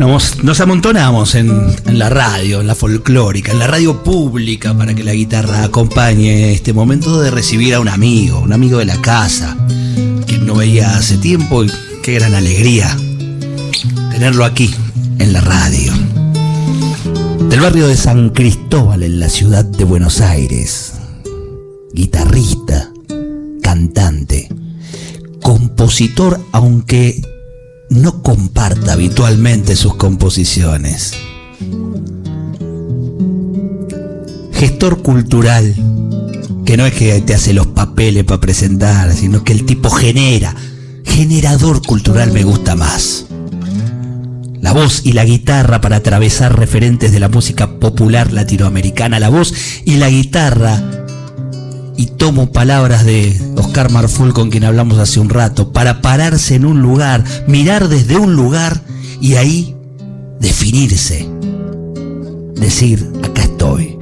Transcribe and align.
Nos, 0.00 0.60
amontonamos 0.60 1.34
en, 1.34 1.98
la 1.98 2.08
radio, 2.08 2.62
en 2.62 2.66
la 2.66 2.74
folclórica, 2.74 3.52
en 3.52 3.58
la 3.58 3.66
radio 3.66 4.02
pública 4.02 4.72
para 4.72 4.94
que 4.94 5.04
la 5.04 5.12
guitarra 5.12 5.62
acompañe 5.62 6.54
este 6.54 6.72
momento 6.72 7.20
de 7.20 7.30
recibir 7.30 7.74
a 7.74 7.80
un 7.80 7.88
amigo, 7.88 8.40
un 8.40 8.54
amigo 8.54 8.78
de 8.78 8.86
la 8.86 8.98
casa, 9.02 9.58
que 10.26 10.38
no 10.38 10.54
veía 10.54 10.96
hace 10.96 11.18
tiempo 11.18 11.64
y 11.64 11.70
qué 12.02 12.14
gran 12.14 12.34
alegría 12.34 12.96
tenerlo 14.10 14.46
aquí, 14.46 14.74
en 15.18 15.34
la 15.34 15.42
radio. 15.42 15.92
Del 17.50 17.60
barrio 17.60 17.86
de 17.86 17.96
San 17.98 18.30
Cristóbal, 18.30 19.02
en 19.02 19.20
la 19.20 19.28
ciudad 19.28 19.66
de 19.66 19.84
Buenos 19.84 20.22
Aires. 20.22 20.94
Guitarrista, 21.92 22.90
cantante, 23.60 24.48
compositor, 25.42 26.40
aunque 26.52 27.20
no 27.90 28.22
comparta 28.22 28.92
habitualmente 28.92 29.76
sus 29.76 29.96
composiciones. 29.96 31.12
Gestor 34.52 35.02
cultural, 35.02 35.74
que 36.64 36.76
no 36.76 36.86
es 36.86 36.94
que 36.94 37.20
te 37.20 37.34
hace 37.34 37.52
los 37.52 37.66
papeles 37.66 38.24
para 38.24 38.40
presentar, 38.40 39.12
sino 39.12 39.42
que 39.42 39.52
el 39.52 39.66
tipo 39.66 39.90
genera. 39.90 40.54
Generador 41.04 41.84
cultural 41.84 42.32
me 42.32 42.44
gusta 42.44 42.76
más. 42.76 43.26
La 44.60 44.72
voz 44.72 45.00
y 45.04 45.12
la 45.12 45.24
guitarra 45.24 45.80
para 45.80 45.96
atravesar 45.96 46.56
referentes 46.56 47.10
de 47.10 47.18
la 47.18 47.28
música 47.28 47.80
popular 47.80 48.32
latinoamericana. 48.32 49.18
La 49.18 49.30
voz 49.30 49.52
y 49.84 49.96
la 49.96 50.08
guitarra 50.08 50.99
y 52.00 52.06
tomo 52.06 52.50
palabras 52.50 53.04
de 53.04 53.38
Oscar 53.56 53.90
Marful 53.90 54.32
con 54.32 54.48
quien 54.48 54.64
hablamos 54.64 54.98
hace 54.98 55.20
un 55.20 55.28
rato, 55.28 55.70
para 55.70 56.00
pararse 56.00 56.54
en 56.54 56.64
un 56.64 56.80
lugar, 56.80 57.22
mirar 57.46 57.88
desde 57.88 58.16
un 58.16 58.34
lugar 58.34 58.80
y 59.20 59.34
ahí 59.34 59.76
definirse. 60.40 61.28
Decir, 62.54 63.06
acá 63.22 63.42
estoy, 63.42 63.98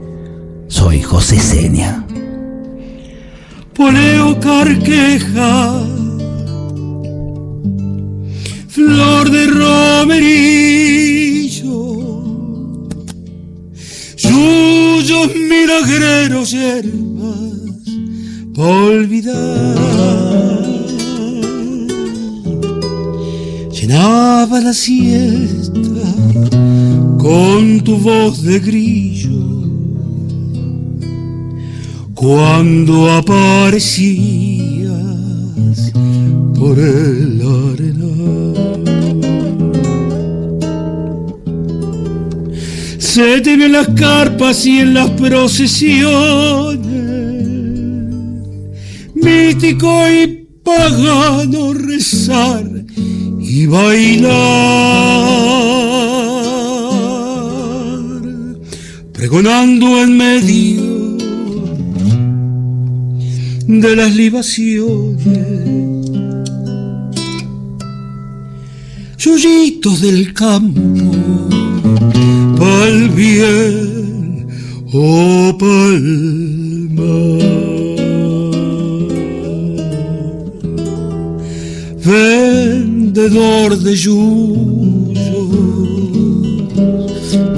soy 0.69 1.03
José 1.03 1.41
Seña. 1.41 2.07
Poleo 3.75 4.39
carqueja, 4.39 5.83
flor 8.69 9.29
de 9.29 9.47
romerillo, 9.49 10.69
suyos 14.15 15.35
milagreros 15.35 16.53
hierbas 16.53 17.68
olvidar. 18.59 19.79
Llenaba 23.71 24.61
la 24.61 24.73
siesta 24.73 25.81
con 27.19 27.81
tu 27.85 27.97
voz 27.99 28.43
de 28.43 28.59
grillo 28.59 29.39
cuando 32.15 33.13
aparecías 33.13 34.93
por 36.59 36.79
el 36.79 37.41
arenal. 37.41 38.55
Se 42.99 43.41
te 43.41 43.53
en 43.55 43.73
las 43.73 43.89
carpas 43.91 44.67
y 44.67 44.81
en 44.81 44.95
las 44.95 45.11
procesiones 45.11 46.88
mítico 49.29 49.93
y 50.11 50.47
pagano 50.65 51.73
rezar 51.75 52.65
y 53.41 53.67
bailar, 53.67 54.31
pregonando 59.13 60.03
en 60.03 60.17
medio 60.17 61.17
de 63.67 63.97
las 63.97 64.15
libaciones. 64.15 65.47
Chullitos 69.17 70.01
del 70.01 70.33
campo, 70.33 70.81
pa'l 72.57 73.09
bien 73.11 74.47
o 74.93 75.57
pa'l. 75.59 76.09
Vendedor 82.09 83.79
de 83.79 83.95
yuyos, 83.95 85.19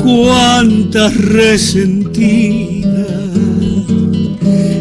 cuántas 0.03 1.17
resentidas 1.17 2.91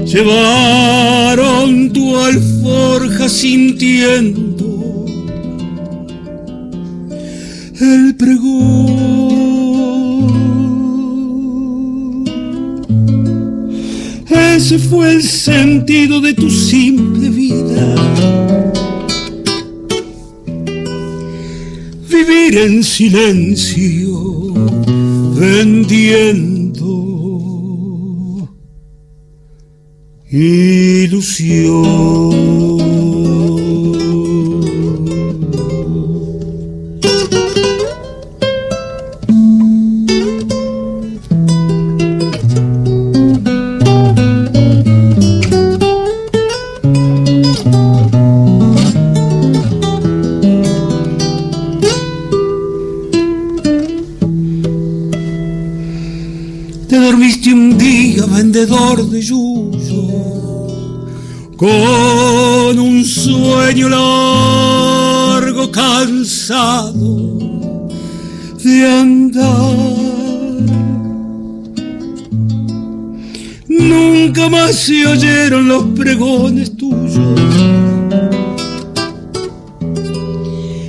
llevaron 0.06 1.94
tu 1.94 2.18
alforja 2.18 3.30
sintiendo 3.30 5.06
el 7.80 8.16
pregón. 8.18 8.90
Ese 14.30 14.80
fue 14.80 15.12
el 15.14 15.24
sentido 15.24 16.20
de 16.22 16.34
tu 16.34 16.50
simple 16.50 17.30
vida 17.30 17.96
vivir 22.20 22.58
en 22.58 22.84
silencio, 22.84 24.54
vendiendo 25.36 26.90
ilusión. 30.30 31.80
De 58.42 59.22
yuyo, 59.22 60.08
con 61.58 62.80
un 62.80 63.04
sueño 63.04 63.90
largo 63.90 65.70
cansado 65.70 67.28
de 68.64 68.86
andar. 68.86 69.76
Nunca 73.68 74.48
más 74.48 74.74
se 74.74 75.06
oyeron 75.06 75.68
los 75.68 75.84
pregones 75.88 76.78
tuyos, 76.78 77.20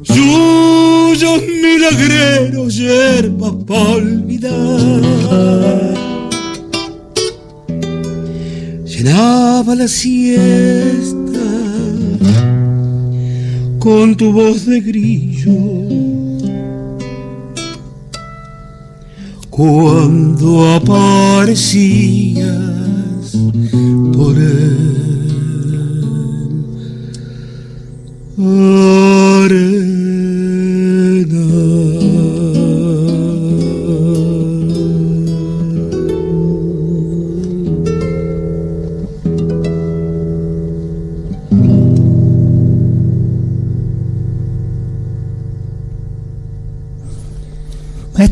suyos 0.03 1.41
milagreros, 1.63 2.75
hierbas 2.75 3.53
para 3.65 3.89
olvidar. 3.89 5.01
Llenaba 8.85 9.73
la 9.75 9.87
siesta 9.87 11.10
con 13.81 14.15
tu 14.15 14.31
voz 14.31 14.65
de 14.67 14.79
grillo. 14.79 15.51
Cuando 19.49 20.75
aparecías 20.75 22.45
por 24.13 24.37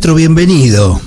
Maestro, 0.09 0.15
bienvenido. 0.15 1.01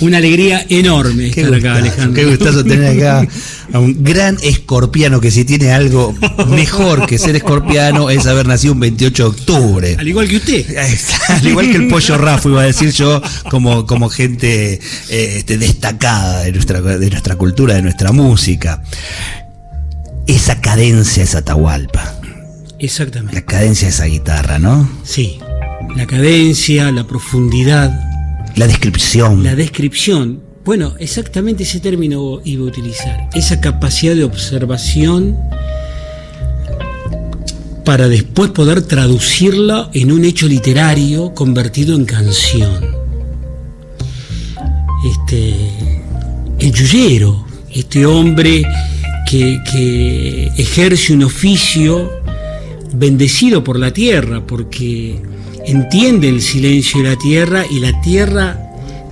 Una 0.00 0.18
alegría 0.18 0.66
enorme 0.68 1.30
Qué 1.30 1.42
estar 1.42 1.54
acá, 1.54 1.76
Alejandro. 1.76 2.14
Qué 2.14 2.24
gustazo 2.24 2.64
tener 2.64 2.98
acá 2.98 3.28
a 3.72 3.78
un 3.78 4.02
gran 4.02 4.38
escorpiano 4.42 5.20
que 5.20 5.30
si 5.30 5.44
tiene 5.44 5.70
algo 5.70 6.14
mejor 6.48 7.06
que 7.06 7.16
ser 7.18 7.36
escorpiano 7.36 8.10
es 8.10 8.26
haber 8.26 8.48
nacido 8.48 8.74
un 8.74 8.80
28 8.80 9.22
de 9.22 9.28
octubre. 9.28 9.96
Al 9.98 10.08
igual 10.08 10.26
que 10.26 10.36
usted. 10.36 10.66
Al 11.28 11.46
igual 11.46 11.70
que 11.70 11.76
el 11.76 11.86
pollo 11.88 12.18
Rafa, 12.18 12.48
iba 12.48 12.62
a 12.62 12.66
decir 12.66 12.90
yo, 12.90 13.22
como, 13.50 13.86
como 13.86 14.08
gente 14.08 14.80
eh, 15.08 15.34
este, 15.36 15.56
destacada 15.56 16.42
de 16.42 16.52
nuestra, 16.52 16.80
de 16.80 17.10
nuestra 17.10 17.36
cultura, 17.36 17.74
de 17.74 17.82
nuestra 17.82 18.10
música. 18.10 18.82
Esa 20.26 20.60
cadencia 20.60 21.22
es 21.22 21.36
Atahualpa, 21.36 22.20
Exactamente. 22.80 23.34
la 23.34 23.42
cadencia 23.42 23.86
de 23.86 23.94
esa 23.94 24.06
guitarra, 24.06 24.58
¿no? 24.58 24.90
Sí. 25.04 25.38
La 25.96 26.06
cadencia, 26.06 26.92
la 26.92 27.06
profundidad, 27.06 28.07
La 28.58 28.66
descripción. 28.66 29.44
la 29.44 29.54
descripción. 29.54 30.42
Bueno, 30.64 30.96
exactamente 30.98 31.62
ese 31.62 31.78
término 31.78 32.40
iba 32.44 32.64
a 32.64 32.66
utilizar. 32.66 33.30
Esa 33.32 33.60
capacidad 33.60 34.16
de 34.16 34.24
observación 34.24 35.38
para 37.84 38.08
después 38.08 38.50
poder 38.50 38.82
traducirla 38.82 39.90
en 39.94 40.10
un 40.10 40.24
hecho 40.24 40.48
literario 40.48 41.34
convertido 41.34 41.94
en 41.94 42.04
canción. 42.04 42.84
Este, 45.08 45.54
el 46.58 46.72
yuyero, 46.72 47.46
este 47.72 48.06
hombre 48.06 48.64
que, 49.30 49.60
que 49.70 50.48
ejerce 50.56 51.12
un 51.12 51.22
oficio 51.22 52.10
bendecido 52.92 53.62
por 53.62 53.78
la 53.78 53.92
tierra, 53.92 54.44
porque 54.44 55.22
entiende 55.68 56.28
el 56.28 56.40
silencio 56.40 57.02
de 57.02 57.10
la 57.10 57.16
tierra 57.16 57.64
y 57.70 57.80
la 57.80 58.00
tierra 58.00 58.58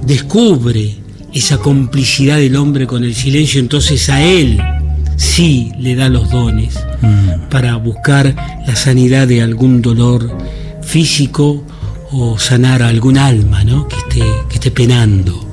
descubre 0.01 0.97
esa 1.35 1.59
complicidad 1.59 2.39
del 2.39 2.57
hombre 2.57 2.87
con 2.87 3.05
el 3.05 3.15
silencio, 3.15 3.61
entonces 3.61 4.09
a 4.09 4.23
él 4.23 4.59
sí 5.17 5.71
le 5.79 5.95
da 5.95 6.09
los 6.09 6.31
dones 6.31 6.79
para 7.51 7.77
buscar 7.77 8.35
la 8.67 8.75
sanidad 8.75 9.29
de 9.29 9.43
algún 9.43 9.83
dolor 9.83 10.37
físico 10.83 11.63
o 12.11 12.39
sanar 12.39 12.83
a 12.83 12.89
algún 12.89 13.19
alma 13.19 13.63
¿no? 13.63 13.87
que, 13.87 13.97
esté, 13.97 14.25
que 14.49 14.55
esté 14.55 14.71
penando. 14.71 15.45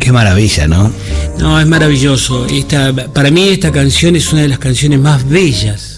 Qué 0.00 0.12
maravilla, 0.12 0.66
¿no? 0.66 0.90
No, 1.38 1.60
es 1.60 1.66
maravilloso. 1.66 2.46
Esta, 2.46 2.92
para 2.92 3.30
mí 3.30 3.50
esta 3.50 3.70
canción 3.70 4.16
es 4.16 4.32
una 4.32 4.42
de 4.42 4.48
las 4.48 4.58
canciones 4.58 4.98
más 4.98 5.28
bellas 5.28 5.91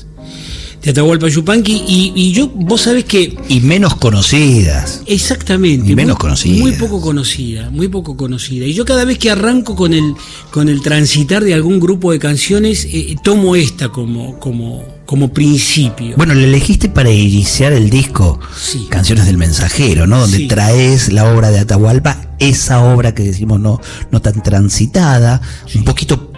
de 0.85 0.91
Atahualpa 0.91 1.29
Yupanqui 1.29 1.83
y, 1.89 2.13
y 2.15 2.33
yo, 2.33 2.49
vos 2.49 2.83
sabés 2.83 3.05
que 3.05 3.37
Y 3.49 3.61
menos 3.61 3.95
conocidas. 3.97 5.03
Exactamente. 5.07 5.91
Y 5.91 5.97
menos 5.97 6.17
muy, 6.17 6.21
conocida. 6.21 6.61
Muy 6.61 6.73
poco 6.73 7.01
conocida, 7.01 7.71
muy 7.71 7.89
poco 7.89 8.17
conocida. 8.17 8.67
Y 8.67 8.75
yo 8.75 8.85
cada 8.85 9.05
vez 9.05 9.19
que 9.19 9.31
arranco 9.31 9.75
con 9.75 9.95
el, 9.95 10.15
con 10.51 10.69
el 10.69 10.83
transitar 10.83 11.43
de 11.43 11.55
algún 11.55 11.81
grupo 11.81 12.13
de 12.13 12.19
canciones, 12.19 12.87
eh, 12.93 13.17
tomo 13.25 13.57
esta 13.57 13.89
como, 13.89 14.39
como, 14.39 14.85
como 15.07 15.33
principio. 15.33 16.17
Bueno, 16.19 16.35
le 16.35 16.45
elegiste 16.45 16.89
para 16.91 17.11
iniciar 17.11 17.73
el 17.73 17.89
disco 17.89 18.39
Sí. 18.55 18.87
Canciones 18.91 19.25
del 19.27 19.39
Mensajero, 19.39 20.07
¿no? 20.07 20.21
Donde 20.21 20.37
Sí. 20.39 20.49
traes 20.49 21.13
la 21.13 21.33
obra 21.33 21.51
de 21.51 21.61
Atahualpa, 21.61 22.29
esa 22.39 22.81
obra 22.85 23.15
que 23.15 23.23
decimos 23.23 23.59
no, 23.59 23.81
no 24.11 24.21
tan 24.21 24.43
transitada, 24.43 25.41
un 25.75 25.85
poquito 25.85 26.31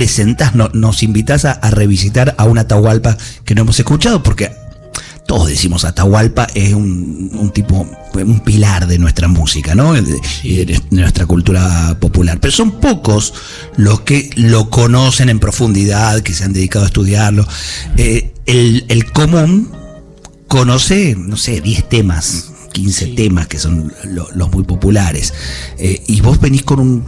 presentás, 0.00 0.54
no- 0.54 0.68
nos 0.74 1.02
invitás 1.02 1.46
a, 1.46 1.52
a 1.52 1.70
revisitar 1.70 2.34
a 2.36 2.44
un 2.44 2.58
Atahualpa 2.58 3.16
que 3.46 3.54
no 3.54 3.62
hemos 3.62 3.78
escuchado, 3.78 4.22
porque 4.22 4.52
todos 5.26 5.48
decimos 5.48 5.86
Atahualpa 5.86 6.46
es 6.54 6.74
un, 6.74 7.30
un 7.32 7.50
tipo, 7.50 7.88
un 8.12 8.40
pilar 8.40 8.86
de 8.88 8.98
nuestra 8.98 9.26
música, 9.26 9.74
¿no? 9.74 9.94
De- 9.94 10.20
Y 10.42 10.66
de, 10.66 10.78
nuestra 10.90 11.24
cultura 11.24 11.96
popular. 11.98 12.38
Pero 12.40 12.52
son 12.52 12.72
pocos 12.72 13.32
los 13.78 14.00
que 14.02 14.28
lo 14.36 14.68
conocen 14.68 15.30
en 15.30 15.38
profundidad, 15.38 16.20
que 16.20 16.34
se 16.34 16.44
han 16.44 16.52
dedicado 16.52 16.84
a 16.84 16.88
estudiarlo. 16.88 17.48
Eh, 17.96 18.34
el, 18.44 18.84
el 18.88 19.10
común 19.12 19.70
conoce, 20.46 21.16
no 21.18 21.38
sé, 21.38 21.62
10 21.62 21.88
temas, 21.88 22.50
15 22.72 23.06
temas 23.14 23.46
que 23.46 23.58
son 23.58 23.94
lo- 24.04 24.28
los 24.34 24.52
muy 24.52 24.64
populares. 24.64 25.32
Eh, 25.78 26.02
y 26.06 26.20
vos 26.20 26.38
venís 26.38 26.64
con 26.64 26.80
un, 26.80 27.04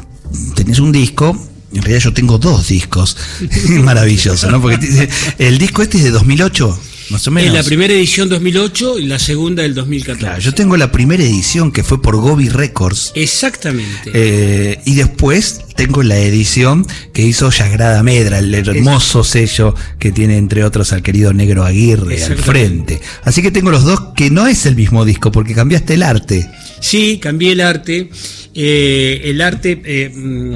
tenés 0.54 0.78
un 0.78 0.90
disco. 0.90 1.36
En 1.72 1.82
realidad 1.82 2.00
yo 2.04 2.14
tengo 2.14 2.38
dos 2.38 2.68
discos. 2.68 3.16
Maravilloso, 3.82 4.50
¿no? 4.50 4.60
Porque 4.60 5.08
el 5.38 5.58
disco 5.58 5.82
este 5.82 5.98
es 5.98 6.04
de 6.04 6.10
2008, 6.10 6.80
más 7.10 7.26
o 7.26 7.30
menos. 7.30 7.48
Es 7.48 7.54
la 7.54 7.62
primera 7.62 7.92
edición 7.92 8.28
2008 8.28 8.98
y 8.98 9.06
la 9.06 9.18
segunda 9.18 9.62
del 9.62 9.74
2014. 9.74 10.18
Claro, 10.18 10.40
yo 10.40 10.54
tengo 10.54 10.76
la 10.76 10.90
primera 10.90 11.22
edición 11.22 11.70
que 11.72 11.82
fue 11.84 12.00
por 12.00 12.16
Gobi 12.16 12.48
Records. 12.48 13.12
Exactamente. 13.14 14.10
eh, 14.14 14.80
y 14.86 14.94
después 14.94 15.60
tengo 15.76 16.02
la 16.02 16.18
edición 16.18 16.86
que 17.12 17.22
hizo 17.22 17.50
Yagrada 17.50 18.02
Medra, 18.02 18.38
el 18.38 18.54
hermoso 18.54 19.22
sello 19.22 19.74
que 19.98 20.10
tiene 20.10 20.36
entre 20.36 20.64
otros 20.64 20.92
al 20.92 21.02
querido 21.02 21.32
Negro 21.32 21.64
Aguirre 21.64 22.22
al 22.24 22.36
frente. 22.36 23.00
Así 23.24 23.42
que 23.42 23.50
tengo 23.50 23.70
los 23.70 23.84
dos 23.84 24.00
que 24.16 24.30
no 24.30 24.46
es 24.46 24.66
el 24.66 24.74
mismo 24.74 25.04
disco 25.04 25.30
porque 25.30 25.54
cambiaste 25.54 25.94
el 25.94 26.02
arte. 26.02 26.50
Sí, 26.80 27.18
cambié 27.22 27.52
el 27.52 27.60
arte. 27.60 28.10
Eh, 28.54 29.20
el 29.24 29.40
arte, 29.40 29.80
eh, 29.84 30.10
mm, 30.14 30.54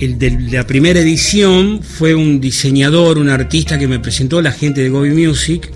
el 0.00 0.18
de 0.18 0.30
la 0.50 0.66
primera 0.66 1.00
edición 1.00 1.80
fue 1.82 2.14
un 2.14 2.40
diseñador, 2.40 3.18
un 3.18 3.28
artista 3.28 3.78
que 3.78 3.86
me 3.88 4.00
presentó 4.00 4.40
la 4.42 4.52
gente 4.52 4.80
de 4.82 4.88
Gobi 4.88 5.10
Music. 5.10 5.70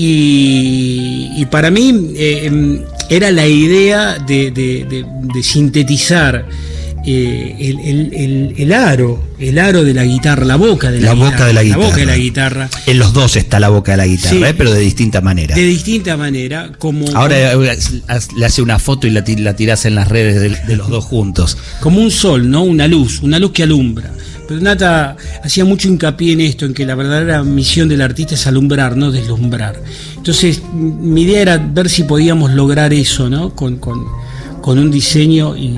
Y, 0.00 1.44
para 1.50 1.70
mí 1.70 2.12
eh, 2.14 2.42
em, 2.44 2.82
era 3.10 3.30
la 3.32 3.46
idea 3.48 4.18
de, 4.18 4.50
de- 4.52 4.86
de- 4.88 5.04
de 5.34 5.42
sintetizar 5.42 6.46
eh, 7.06 7.56
el, 7.58 7.78
el- 7.80 8.14
el- 8.14 8.54
el 8.58 8.72
aro, 8.72 9.22
el 9.38 9.58
aro 9.58 9.84
de 9.84 9.94
la 9.94 10.04
guitarra, 10.04 10.44
la 10.44 10.56
boca 10.56 10.90
de 10.90 11.00
la, 11.00 11.08
La 11.08 11.14
guitarra. 11.14 11.30
boca 11.30 11.46
de 11.46 11.52
la 11.52 11.62
La 11.62 11.76
boca 11.76 11.86
de 11.88 11.92
guitarra. 11.92 12.06
la 12.06 12.16
guitarra. 12.18 12.70
En 12.86 12.98
los 12.98 13.12
dos 13.12 13.36
está 13.36 13.60
la 13.60 13.68
boca 13.68 13.92
de 13.92 13.98
la 13.98 14.06
guitarra, 14.06 14.30
Sí. 14.36 14.42
¿eh? 14.44 14.54
pero 14.56 14.72
de 14.72 14.80
distinta 14.80 15.20
manera. 15.20 15.54
De 15.54 15.62
distinta 15.64 16.16
manera, 16.16 16.72
como, 16.78 17.06
Ahora 17.16 17.52
eh, 17.52 17.78
le 18.36 18.46
hace 18.46 18.62
una 18.62 18.78
foto 18.78 19.06
y 19.06 19.10
la, 19.10 19.24
la 19.38 19.56
tirás 19.56 19.84
en 19.86 19.94
las 19.94 20.08
redes 20.08 20.40
de, 20.40 20.50
de 20.66 20.76
los 20.76 20.88
dos 20.88 21.04
juntos. 21.04 21.56
como 21.80 22.00
un 22.00 22.10
sol, 22.10 22.50
¿no? 22.50 22.62
Una 22.64 22.86
luz, 22.88 23.20
una 23.22 23.38
luz 23.38 23.52
que 23.52 23.62
alumbra. 23.62 24.10
Pero 24.48 24.60
Nata 24.62 25.14
hacía 25.44 25.66
mucho 25.66 25.88
hincapié 25.88 26.32
en 26.32 26.40
esto, 26.40 26.64
en 26.64 26.72
que 26.72 26.86
la 26.86 26.94
verdadera 26.94 27.42
misión 27.42 27.86
del 27.86 28.00
artista 28.00 28.34
es 28.34 28.46
alumbrar, 28.46 28.96
no 28.96 29.10
deslumbrar. 29.12 29.76
Entonces, 30.16 30.62
mi 30.72 31.22
idea 31.22 31.42
era 31.42 31.58
ver 31.58 31.90
si 31.90 32.04
podíamos 32.04 32.52
lograr 32.52 32.94
eso, 32.94 33.28
¿no? 33.28 33.54
Con, 33.54 33.76
con- 33.76 34.06
con 34.68 34.78
un 34.78 34.90
diseño 34.90 35.56
y, 35.56 35.74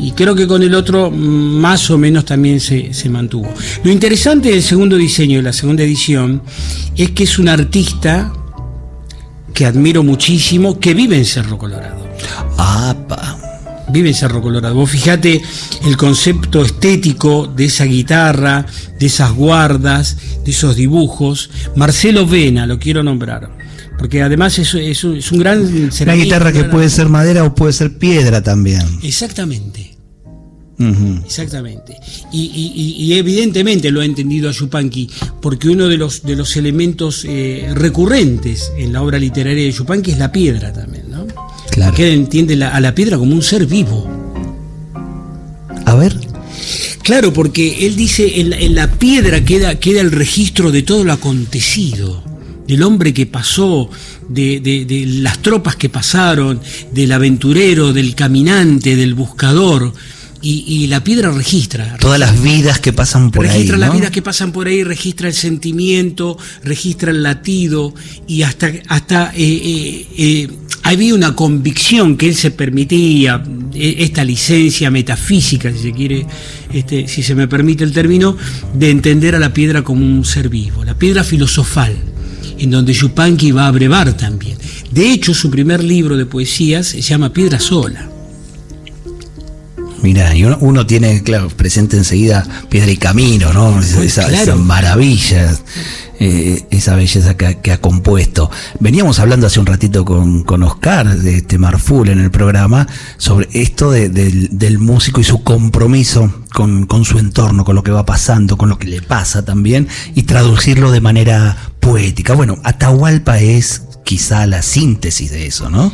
y 0.00 0.10
creo 0.16 0.34
que 0.34 0.48
con 0.48 0.64
el 0.64 0.74
otro 0.74 1.12
más 1.12 1.88
o 1.92 1.96
menos 1.96 2.24
también 2.24 2.58
se, 2.58 2.92
se 2.92 3.08
mantuvo. 3.08 3.48
Lo 3.84 3.92
interesante 3.92 4.50
del 4.50 4.64
segundo 4.64 4.96
diseño, 4.96 5.36
de 5.36 5.44
la 5.44 5.52
segunda 5.52 5.84
edición, 5.84 6.42
es 6.96 7.12
que 7.12 7.22
es 7.22 7.38
un 7.38 7.48
artista 7.48 8.32
que 9.54 9.64
admiro 9.64 10.02
muchísimo, 10.02 10.80
que 10.80 10.92
vive 10.92 11.16
en 11.16 11.24
Cerro 11.24 11.56
Colorado 11.56 12.04
¡Apa! 12.58 13.38
vive 13.92 14.08
en 14.08 14.16
Cerro 14.16 14.42
Colorado. 14.42 14.74
Vos 14.74 14.90
fijate 14.90 15.40
el 15.84 15.96
concepto 15.96 16.62
estético 16.62 17.46
de 17.46 17.66
esa 17.66 17.84
guitarra, 17.84 18.66
de 18.98 19.06
esas 19.06 19.32
guardas, 19.32 20.16
de 20.44 20.50
esos 20.50 20.74
dibujos. 20.74 21.48
Marcelo 21.76 22.26
Vena, 22.26 22.66
lo 22.66 22.80
quiero 22.80 23.04
nombrar. 23.04 23.61
Porque 24.02 24.20
además 24.20 24.58
es, 24.58 24.74
es 24.74 25.04
un, 25.04 25.16
es 25.16 25.30
un 25.30 25.38
gran 25.38 25.60
Una 26.00 26.14
guitarra 26.14 26.50
que 26.50 26.58
gran- 26.58 26.70
puede 26.72 26.90
ser 26.90 27.08
madera 27.08 27.44
o 27.44 27.54
puede 27.54 27.72
ser 27.72 27.96
piedra 27.98 28.42
también. 28.42 28.82
Exactamente. 29.00 29.90
Exactamente. 31.24 31.94
Y, 32.32 32.40
y- 32.42 33.04
y- 33.04 33.14
evidentemente 33.16 33.92
lo 33.92 34.00
ha 34.00 34.04
entendido 34.04 34.48
a 34.48 34.52
Yupanqui, 34.52 35.08
porque 35.40 35.68
uno 35.68 35.86
de 35.86 35.96
los, 35.98 36.24
de 36.24 36.34
los 36.34 36.56
elementos 36.56 37.24
eh, 37.28 37.70
recurrentes 37.74 38.72
en 38.76 38.92
la 38.92 39.02
obra 39.02 39.20
literaria 39.20 39.62
de 39.62 39.70
Yupanqui 39.70 40.10
es 40.10 40.18
la 40.18 40.32
piedra 40.32 40.72
también, 40.72 41.04
¿no? 41.08 41.24
Claro. 41.70 41.94
Que 41.94 42.08
él 42.12 42.18
entiende 42.18 42.56
la- 42.56 42.70
a 42.74 42.80
la 42.80 42.92
piedra 42.96 43.16
como 43.18 43.32
un 43.32 43.42
ser 43.42 43.66
vivo. 43.66 44.10
A 45.86 45.94
ver. 45.94 46.16
Claro, 47.04 47.32
porque 47.32 47.86
él 47.86 47.94
dice 47.94 48.40
en 48.40 48.50
la, 48.50 48.58
en 48.58 48.74
la 48.74 48.90
piedra 48.90 49.44
queda, 49.44 49.76
queda 49.78 50.00
el 50.00 50.10
registro 50.10 50.72
de 50.72 50.82
todo 50.82 51.04
lo 51.04 51.12
acontecido, 51.12 52.24
del 52.66 52.82
hombre 52.82 53.12
que 53.12 53.26
pasó, 53.26 53.90
de, 54.28 54.60
de, 54.60 55.04
las 55.06 55.40
tropas 55.42 55.76
que 55.76 55.88
pasaron, 55.88 56.60
del 56.92 57.12
aventurero, 57.12 57.92
del 57.92 58.14
caminante, 58.14 58.96
del 58.96 59.14
buscador. 59.14 59.92
Y, 60.44 60.88
la 60.88 61.04
piedra 61.04 61.30
registra. 61.30 61.96
Todas 62.00 62.18
las 62.18 62.42
vidas 62.42 62.80
que 62.80 62.92
pasan 62.92 63.30
por 63.30 63.46
ahí. 63.46 63.52
Registra 63.52 63.78
las 63.78 63.92
vidas 63.92 64.10
que 64.10 64.22
pasan 64.22 64.50
por 64.50 64.66
ahí, 64.66 64.82
registra 64.82 65.28
el 65.28 65.34
sentimiento, 65.34 66.36
registra 66.64 67.12
el 67.12 67.22
latido 67.22 67.94
y 68.26 68.42
hasta, 68.42 68.72
hasta 68.88 69.32
eh, 69.36 69.36
eh, 69.36 70.06
eh, 70.18 70.50
había 70.82 71.14
una 71.14 71.36
convicción 71.36 72.16
que 72.16 72.28
él 72.28 72.34
se 72.34 72.50
permitía, 72.50 73.40
esta 73.72 74.24
licencia 74.24 74.90
metafísica, 74.90 75.70
si 75.70 75.78
se 75.78 75.92
quiere, 75.92 76.26
este, 76.72 77.06
si 77.06 77.22
se 77.22 77.36
me 77.36 77.46
permite 77.46 77.84
el 77.84 77.92
término, 77.92 78.36
de 78.74 78.90
entender 78.90 79.36
a 79.36 79.38
la 79.38 79.54
piedra 79.54 79.82
como 79.82 80.04
un 80.04 80.24
ser 80.24 80.48
vivo, 80.48 80.84
la 80.84 80.98
piedra 80.98 81.22
filosofal 81.22 82.11
en 82.62 82.70
donde 82.70 82.92
Yupanqui 82.92 83.50
va 83.50 83.66
a 83.66 83.72
brevar 83.72 84.16
también. 84.16 84.56
De 84.90 85.10
hecho, 85.10 85.34
su 85.34 85.50
primer 85.50 85.82
libro 85.82 86.16
de 86.16 86.26
poesías 86.26 86.86
se 86.86 87.00
llama 87.00 87.32
Piedra 87.32 87.58
Sola. 87.58 88.11
Mira, 90.02 90.34
y 90.34 90.44
uno, 90.44 90.84
tiene, 90.84 91.22
claro, 91.22 91.48
presente 91.48 91.96
enseguida 91.96 92.44
Piedra 92.68 92.90
y 92.90 92.96
Camino, 92.96 93.52
¿no? 93.52 93.80
Esa, 93.80 94.56
maravilla, 94.56 95.54
eh, 96.18 96.66
esa 96.70 96.96
belleza 96.96 97.36
que, 97.36 97.70
ha 97.70 97.80
compuesto. 97.80 98.50
Veníamos 98.80 99.20
hablando 99.20 99.46
hace 99.46 99.60
un 99.60 99.66
ratito 99.66 100.04
con, 100.04 100.42
con 100.42 100.64
Oscar, 100.64 101.16
de 101.18 101.36
este 101.36 101.56
Marful 101.56 102.08
en 102.08 102.18
el 102.18 102.32
programa, 102.32 102.88
sobre 103.16 103.48
esto 103.52 103.92
del, 103.92 104.78
músico 104.80 105.20
y 105.20 105.24
su 105.24 105.44
compromiso 105.44 106.34
con, 106.52 106.86
con 106.86 107.04
su 107.04 107.20
entorno, 107.20 107.64
con 107.64 107.76
lo 107.76 107.84
que 107.84 107.92
va 107.92 108.04
pasando, 108.04 108.56
con 108.56 108.68
lo 108.68 108.78
que 108.80 108.88
le 108.88 109.02
pasa 109.02 109.44
también, 109.44 109.86
y 110.16 110.24
traducirlo 110.24 110.90
de 110.90 111.00
manera 111.00 111.56
poética. 111.78 112.34
Bueno, 112.34 112.58
Atahualpa 112.64 113.38
es 113.38 113.82
quizá 114.04 114.46
la 114.48 114.62
síntesis 114.62 115.30
de 115.30 115.46
eso, 115.46 115.70
¿no? 115.70 115.92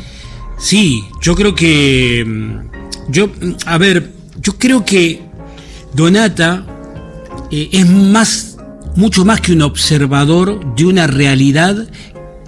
Sí, 0.58 1.04
yo 1.20 1.34
creo 1.34 1.54
que. 1.54 2.26
Yo, 3.08 3.30
a 3.66 3.78
ver, 3.78 4.12
yo 4.40 4.58
creo 4.58 4.84
que 4.84 5.22
Donata 5.94 6.64
eh, 7.50 7.68
es 7.72 7.88
más, 7.88 8.56
mucho 8.96 9.24
más 9.24 9.40
que 9.40 9.52
un 9.52 9.62
observador 9.62 10.74
de 10.76 10.86
una 10.86 11.06
realidad 11.06 11.88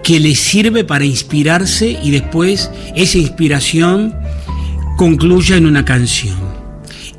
que 0.02 0.20
le 0.20 0.34
sirve 0.34 0.84
para 0.84 1.04
inspirarse 1.04 1.98
y 2.02 2.10
después 2.10 2.70
esa 2.94 3.18
inspiración 3.18 4.14
concluya 4.96 5.56
en 5.56 5.66
una 5.66 5.84
canción. 5.84 6.36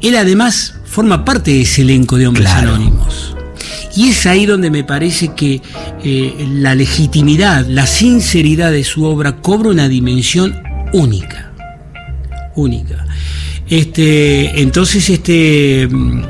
Él 0.01 0.15
además 0.15 0.75
forma 0.85 1.23
parte 1.23 1.51
de 1.51 1.61
ese 1.61 1.83
elenco 1.83 2.17
de 2.17 2.27
hombres 2.27 2.49
anónimos. 2.49 3.35
Y 3.95 4.09
es 4.09 4.25
ahí 4.25 4.45
donde 4.45 4.69
me 4.71 4.83
parece 4.83 5.33
que 5.35 5.61
eh, 6.03 6.47
la 6.53 6.75
legitimidad, 6.75 7.65
la 7.67 7.85
sinceridad 7.85 8.71
de 8.71 8.83
su 8.83 9.05
obra 9.05 9.37
cobra 9.37 9.69
una 9.69 9.87
dimensión 9.87 10.61
única. 10.93 11.51
Única. 12.55 13.05
Este, 13.71 14.61
entonces, 14.61 15.09
este, 15.09 15.87
mm, 15.89 16.23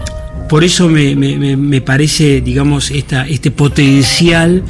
por 0.48 0.63
eso 0.63 0.88
me, 0.88 1.81
parece, 1.81 2.39
digamos, 2.39 2.91
este 2.91 3.50
potencial 3.50 4.63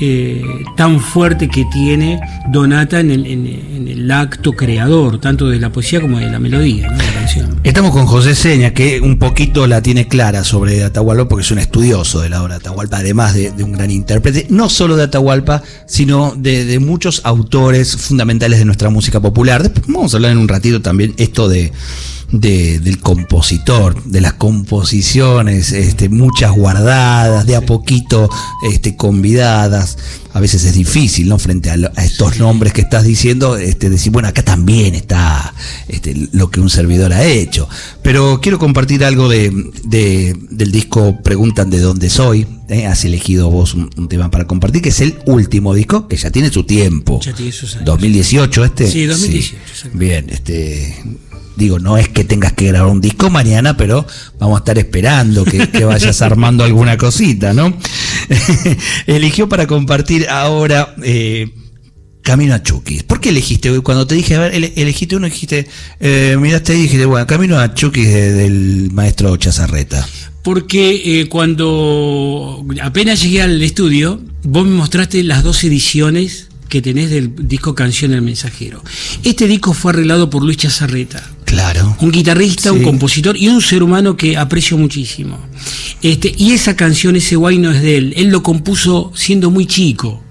eh, 0.00 0.42
tan 0.76 1.00
fuerte 1.00 1.48
que 1.48 1.64
tiene 1.72 2.20
Donata 2.50 3.00
en 3.00 3.10
el, 3.10 4.10
acto 4.10 4.52
creador, 4.52 5.20
tanto 5.20 5.48
de 5.48 5.58
la 5.58 5.70
poesía 5.70 6.00
como 6.00 6.18
de 6.18 6.30
la 6.30 6.38
melodía 6.38 6.90
de 6.90 6.96
la 6.96 7.12
canción. 7.12 7.60
Estamos 7.62 7.92
con 7.92 8.06
José 8.06 8.34
Seña, 8.34 8.72
que 8.72 9.00
un 9.00 9.18
poquito 9.18 9.66
la 9.66 9.80
tiene 9.82 10.08
clara 10.08 10.42
sobre 10.44 10.82
Atahualpa, 10.84 11.28
porque 11.28 11.42
es 11.44 11.50
un 11.50 11.58
estudioso 11.58 12.20
de 12.20 12.28
la 12.28 12.42
obra 12.42 12.56
Atahualpa, 12.56 12.98
además 12.98 13.34
de, 13.34 13.50
un 13.62 13.72
gran 13.72 13.90
intérprete, 13.90 14.46
no 14.48 14.68
solo 14.68 14.96
de 14.96 15.04
Atahualpa, 15.04 15.62
sino 15.86 16.34
de, 16.36 16.78
muchos 16.80 17.20
autores 17.24 17.96
fundamentales 17.96 18.58
de 18.58 18.64
nuestra 18.64 18.90
música 18.90 19.20
popular. 19.20 19.62
Después 19.62 19.86
vamos 19.86 20.12
a 20.12 20.16
hablar 20.16 20.32
en 20.32 20.38
un 20.38 20.48
ratito 20.48 20.82
también 20.82 21.14
esto 21.16 21.48
de 21.48 21.72
del 22.30 22.98
compositor, 22.98 24.02
de 24.04 24.20
las 24.20 24.34
composiciones, 24.34 25.72
este, 25.72 26.08
muchas 26.08 26.52
guardadas, 26.52 27.46
de 27.46 27.56
a 27.56 27.60
poquito 27.60 28.28
este, 28.70 28.96
convidadas. 28.96 29.96
A 30.32 30.40
veces 30.40 30.64
es 30.64 30.74
difícil, 30.74 31.28
¿no? 31.28 31.38
Frente 31.38 31.70
a, 31.70 31.76
estos 32.02 32.38
nombres 32.38 32.72
que 32.72 32.82
estás 32.82 33.04
diciendo, 33.04 33.56
este, 33.56 33.88
decir, 33.88 34.12
bueno, 34.12 34.28
acá 34.28 34.42
también 34.42 34.94
está 34.94 35.54
este, 35.88 36.28
lo 36.32 36.50
que 36.50 36.60
un 36.60 36.68
servidor 36.68 37.12
ha 37.12 37.24
hecho. 37.24 37.68
Pero 38.02 38.40
quiero 38.42 38.58
compartir 38.58 39.04
algo 39.04 39.28
de, 39.28 39.50
del 40.50 40.72
disco 40.72 41.18
Preguntan 41.22 41.70
de 41.70 41.78
dónde 41.80 42.10
soy. 42.10 42.46
¿eh? 42.68 42.86
Has 42.86 43.04
elegido 43.04 43.50
vos 43.50 43.74
un, 43.74 44.08
tema 44.08 44.30
para 44.30 44.46
compartir, 44.46 44.82
que 44.82 44.90
es 44.90 45.00
el 45.00 45.16
último 45.26 45.72
disco, 45.74 46.06
que 46.06 46.16
ya 46.16 46.30
tiene 46.30 46.50
su 46.50 46.64
tiempo. 46.64 47.20
Ya 47.22 47.32
tiene 47.32 47.52
sus 47.52 47.76
años. 47.76 47.86
2018 47.86 48.64
este. 48.64 48.90
Sí, 48.90 49.06
2018. 49.06 49.90
Bien, 49.94 50.28
este 50.28 51.02
digo, 51.56 51.78
no 51.78 51.96
es 51.98 52.08
que 52.08 52.24
tengas 52.24 52.52
que 52.52 52.66
grabar 52.66 52.90
un 52.90 53.00
disco 53.00 53.30
mañana, 53.30 53.76
pero 53.76 54.06
vamos 54.38 54.56
a 54.56 54.60
estar 54.60 54.78
esperando 54.78 55.44
que, 55.44 55.84
vayas 55.84 56.22
armando 56.22 56.64
alguna 56.64 56.96
cosita, 56.96 57.52
¿no? 57.52 57.76
Eligió 59.06 59.48
para 59.48 59.66
compartir 59.66 60.28
ahora 60.28 60.94
eh, 61.02 61.50
Camino 62.22 62.54
a 62.54 62.62
Chukis. 62.62 63.04
¿Por 63.04 63.20
qué 63.20 63.28
elegiste? 63.28 63.80
Cuando 63.80 64.06
te 64.06 64.16
dije, 64.16 64.34
a 64.34 64.40
ver, 64.40 64.54
elegiste 64.54 65.16
uno, 65.16 65.26
dijiste, 65.26 65.66
eh, 66.00 66.36
miraste 66.40 66.76
y 66.76 66.82
dijiste, 66.82 67.06
bueno, 67.06 67.26
Camino 67.26 67.58
a 67.58 67.72
Chukis 67.72 68.06
del 68.06 68.90
maestro 68.92 69.36
Chazarreta. 69.36 70.06
Porque 70.42 71.20
eh, 71.20 71.28
cuando 71.28 72.64
apenas 72.82 73.22
llegué 73.22 73.42
al 73.42 73.62
estudio, 73.62 74.20
vos 74.42 74.66
me 74.66 74.74
mostraste 74.74 75.22
las 75.22 75.42
dos 75.42 75.62
ediciones 75.64 76.48
que 76.68 76.82
tenés 76.82 77.10
del 77.10 77.48
disco 77.48 77.74
Canción 77.74 78.10
del 78.10 78.22
Mensajero. 78.22 78.82
Este 79.22 79.46
disco 79.46 79.72
fue 79.72 79.92
arreglado 79.92 80.28
por 80.28 80.42
Luis 80.42 80.56
Chazarreta. 80.56 81.35
Claro. 81.56 81.96
Un 82.00 82.12
guitarrista, 82.12 82.70
un 82.70 82.82
compositor 82.82 83.34
y 83.34 83.48
un 83.48 83.62
ser 83.62 83.82
humano 83.82 84.14
que 84.14 84.36
aprecio 84.36 84.76
muchísimo. 84.76 85.38
Este, 86.02 86.34
y 86.36 86.52
esa 86.52 86.76
canción, 86.76 87.16
ese 87.16 87.34
guay 87.36 87.56
no 87.56 87.70
es 87.70 87.80
de 87.80 87.96
él. 87.96 88.12
Él 88.14 88.28
lo 88.28 88.42
compuso 88.42 89.10
siendo 89.14 89.50
muy 89.50 89.64
chico. 89.64 90.22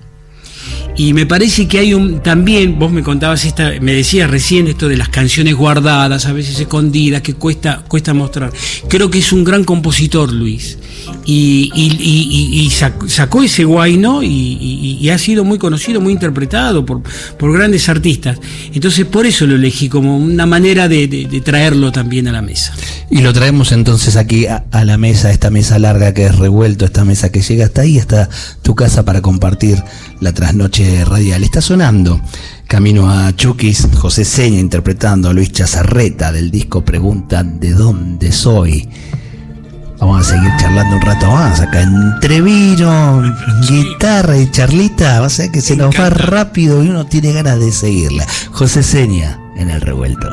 Y 0.98 1.14
me 1.14 1.26
parece 1.26 1.68
que 1.68 1.80
hay 1.80 1.94
un 1.94 2.24
también, 2.24 2.80
vos 2.80 2.92
me 2.92 3.04
contabas 3.04 3.44
esta, 3.44 3.74
me 3.82 3.94
decías 3.94 4.30
recién 4.30 4.68
esto 4.68 4.88
de 4.88 4.96
las 4.96 5.10
canciones 5.10 5.54
guardadas, 5.54 6.26
a 6.26 6.32
veces 6.32 6.58
escondidas, 6.58 7.22
que 7.22 7.34
cuesta, 7.34 7.84
cuesta 7.88 8.14
mostrar. 8.14 8.54
Creo 8.88 9.10
que 9.10 9.20
es 9.20 9.34
un 9.34 9.44
gran 9.44 9.66
compositor, 9.66 10.32
Luis. 10.32 10.78
Y, 11.26 11.72
y, 11.76 12.70
sacó 13.10 13.44
ese 13.44 13.64
guayno 13.64 14.24
y, 14.24 15.10
ha 15.10 15.18
sido 15.18 15.44
muy 15.44 15.58
conocido, 15.58 16.02
muy 16.02 16.14
interpretado 16.14 16.86
por, 16.86 17.02
por, 17.38 17.54
grandes 17.54 17.90
artistas. 17.90 18.40
Entonces 18.74 19.06
por 19.06 19.26
eso 19.26 19.46
lo 19.46 19.56
elegí 19.56 19.90
como 19.90 20.18
una 20.18 20.46
manera 20.46 20.88
de, 20.88 21.42
traerlo 21.44 21.92
también 21.92 22.28
a 22.28 22.32
la 22.32 22.42
mesa. 22.42 22.74
Y 23.12 23.22
lo 23.22 23.34
traemos 23.34 23.72
entonces 23.72 24.16
aquí 24.16 24.48
a, 24.48 24.66
a, 24.72 24.84
la 24.84 24.98
mesa, 24.98 25.30
esta 25.32 25.50
mesa 25.50 25.78
larga 25.78 26.14
que 26.14 26.26
es 26.26 26.36
revuelto, 26.36 26.86
esta 26.86 27.06
mesa 27.06 27.32
que 27.32 27.42
llega 27.42 27.66
hasta 27.66 27.82
ahí, 27.82 28.00
hasta 28.00 28.30
tu 28.64 28.74
casa 28.74 29.06
para 29.06 29.22
compartir 29.22 29.84
la 30.22 30.34
trasnoche 30.34 30.85
radial. 31.06 31.44
Está 31.44 31.62
sonando 31.62 32.20
Camino 32.68 33.10
a 33.10 33.36
Chukis, 33.36 33.88
José 33.96 34.26
Seña 34.26 34.60
interpretando 34.60 35.30
a 35.30 35.34
Luis 35.34 35.52
Chazarreta 35.52 36.32
del 36.32 36.52
disco 36.52 36.84
Pregunta 36.84 37.44
de 37.44 37.74
dónde 37.74 38.32
soy. 38.32 38.88
Vamos 40.00 40.22
a 40.28 40.36
seguir 40.36 40.52
charlando 40.58 40.98
un 40.98 41.02
rato 41.02 41.28
más 41.32 41.60
acá 41.60 41.82
entre 41.82 42.42
vino, 42.42 43.24
guitarra 43.68 44.38
y 44.38 44.52
charlita. 44.52 45.22
Va 45.22 45.28
a 45.28 45.30
ser 45.30 45.52
que 45.52 45.62
se 45.62 45.76
nos 45.76 45.96
va 46.00 46.10
rápido 46.10 46.84
y 46.84 46.90
uno 46.90 47.06
tiene 47.06 47.34
ganas 47.34 47.60
de 47.60 47.72
seguirla. 47.72 48.26
José 48.52 48.84
Seña 48.84 49.40
en 49.58 49.70
el 49.70 49.82
revuelto. 49.82 50.30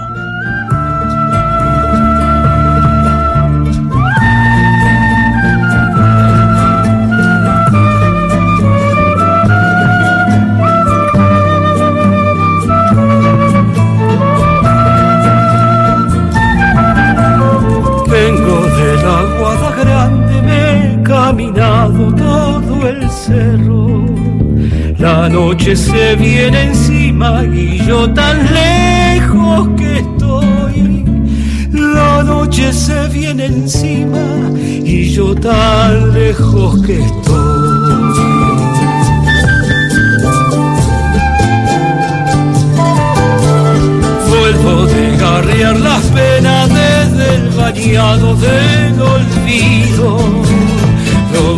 Todo 21.88 22.88
el 22.88 23.10
cerro. 23.10 24.04
La 24.98 25.28
noche 25.28 25.74
se 25.74 26.14
viene 26.16 26.62
encima 26.68 27.42
y 27.44 27.78
yo 27.84 28.08
tan 28.12 28.38
lejos 28.52 29.68
que 29.76 29.98
estoy. 29.98 31.04
La 31.72 32.22
noche 32.22 32.72
se 32.72 33.08
viene 33.08 33.46
encima 33.46 34.52
y 34.84 35.10
yo 35.10 35.34
tan 35.34 36.12
lejos 36.12 36.80
que 36.82 37.00
estoy. 37.00 37.42
Vuelvo 44.30 44.86
de 44.86 45.16
garrear 45.16 45.80
las 45.80 46.02
penas 46.06 46.68
desde 46.68 47.34
el 47.36 47.48
bañado 47.50 48.36
del 48.36 49.00
olvido 49.00 50.61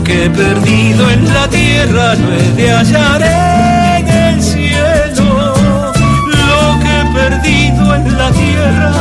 que 0.05 0.27
he 0.27 0.31
perdido 0.31 1.11
en 1.11 1.33
la 1.33 1.49
tierra 1.49 2.15
no 2.15 2.33
he 2.33 2.51
de 2.53 2.71
hallar 2.71 3.23
en 3.23 4.09
el 4.09 4.43
cielo. 4.43 5.55
Lo 6.27 6.79
que 6.83 6.97
perdido 7.15 7.95
en 7.95 8.19
la 8.19 8.31
tierra, 8.31 8.93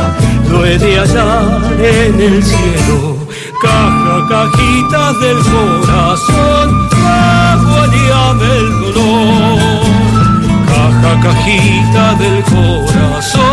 lo 0.50 0.64
he 0.64 0.78
de 0.78 0.98
hallar 0.98 1.62
en 1.78 2.20
el 2.20 2.42
cielo. 2.42 3.16
Caja, 3.60 4.16
cajita 4.28 5.12
del 5.20 5.38
corazón, 5.54 6.88
aguadeame 7.06 8.56
el 8.56 8.70
dolor. 8.94 9.80
Caja, 10.66 11.20
cajita 11.22 12.14
del 12.14 12.42
corazón. 12.44 13.44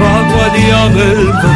aguadeame 0.00 1.02
el 1.02 1.26
dolor. 1.26 1.53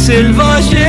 s'élevage 0.00 0.79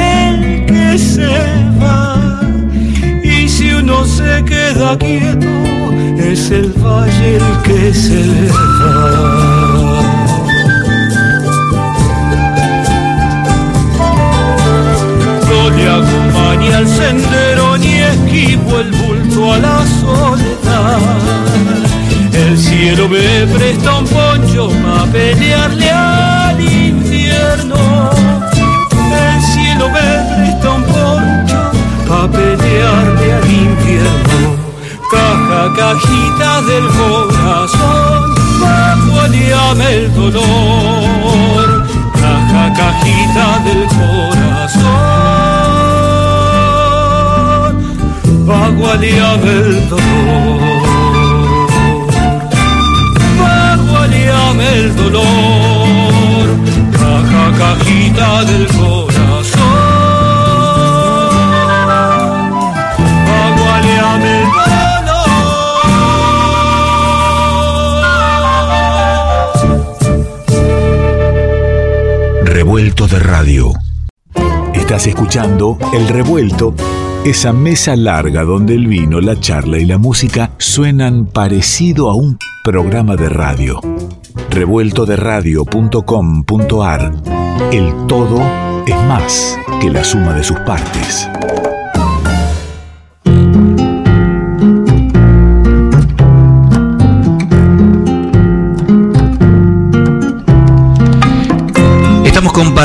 Caja, 35.52 35.74
cajita 35.76 36.62
del 36.62 36.88
corazón, 36.88 38.34
aguadeame 38.64 39.88
el 39.96 40.14
dolor. 40.16 41.68
Caja, 42.14 42.74
cajita 42.74 43.60
del 43.66 43.86
corazón. 43.88 45.12
aguadeame 48.50 49.52
el 49.52 49.90
dolor, 49.90 50.72
aguadeame 53.46 54.68
el 54.74 54.96
dolor, 54.96 56.48
caja, 56.94 57.44
cajita 57.60 58.44
del 58.46 58.68
corazón, 58.68 59.01
Revuelto 72.72 73.06
de 73.06 73.20
radio. 73.20 73.74
Estás 74.74 75.06
escuchando 75.06 75.78
El 75.94 76.08
Revuelto, 76.08 76.74
esa 77.26 77.52
mesa 77.52 77.98
larga 77.98 78.46
donde 78.46 78.76
el 78.76 78.88
vino, 78.88 79.20
la 79.20 79.38
charla 79.38 79.78
y 79.78 79.84
la 79.84 79.98
música 79.98 80.52
suenan 80.58 81.26
parecido 81.26 82.10
a 82.10 82.16
un 82.16 82.38
programa 82.64 83.18
de 83.18 83.28
radio. 83.28 83.82
Revueltoderadio.com.ar 84.52 87.12
El 87.74 87.94
todo 88.08 88.42
es 88.88 88.96
más 89.06 89.60
que 89.82 89.90
la 89.90 90.06
suma 90.06 90.34
de 90.34 90.46
sus 90.46 90.58
partes. 90.60 91.28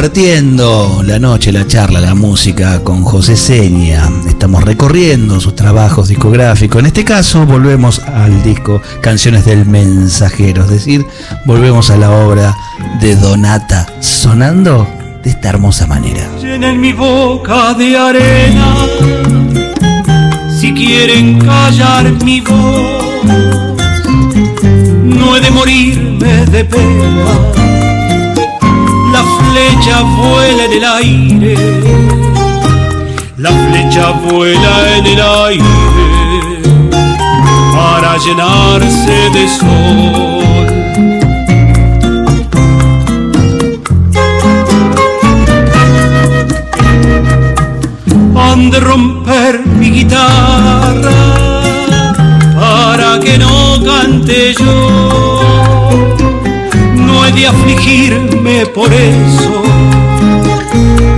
Compartiendo 0.07 1.03
la 1.05 1.19
noche, 1.19 1.51
la 1.51 1.67
charla, 1.67 2.01
la 2.01 2.15
música 2.15 2.79
con 2.85 3.03
José 3.03 3.37
Seña. 3.37 4.09
Estamos 4.29 4.63
recorriendo 4.63 5.41
sus 5.41 5.57
trabajos 5.57 6.07
discográficos. 6.07 6.79
En 6.79 6.87
este 6.87 7.05
caso, 7.05 7.45
volvemos 7.45 7.99
al 7.99 8.41
disco 8.45 8.81
Canciones 9.01 9.45
del 9.45 9.67
Mensajero, 9.67 10.63
es 10.63 10.71
decir, 10.71 11.05
volvemos 11.45 11.91
a 11.91 11.97
la 11.97 12.13
obra 12.13 12.55
de 13.01 13.17
Donata, 13.17 13.85
sonando 13.99 14.87
de 15.25 15.31
esta 15.31 15.49
hermosa 15.49 15.89
manera. 15.89 16.31
Llenen 16.41 16.81
mi 16.81 16.93
boca 16.93 17.75
de 17.75 17.99
arena 17.99 18.77
si 20.61 20.73
quieren 20.73 21.41
callar 21.41 22.13
mi 22.23 22.41
voz. 22.43 23.25
No 25.03 25.37
he 25.37 25.41
de 25.41 25.51
morirme 25.51 26.47
de 26.47 26.65
pena 26.65 27.76
flecha 29.57 30.03
vuela 30.03 30.65
en 30.65 30.73
el 30.73 30.85
aire, 30.85 31.57
la 33.39 33.51
flecha 33.51 34.11
vuela 34.29 34.97
en 34.97 35.07
el 35.07 35.21
aire 35.21 35.65
para 37.75 38.19
llenarse 38.19 39.17
de 39.37 39.49
sol. 39.49 40.67
Han 48.37 48.71
de 48.71 48.81
romper 48.81 49.67
mi 49.67 49.91
guitarra 49.91 51.21
para 52.61 53.19
que 53.21 53.39
no 53.39 53.83
cante 53.85 54.55
yo 54.59 54.66
por 58.75 58.93
eso. 58.93 59.63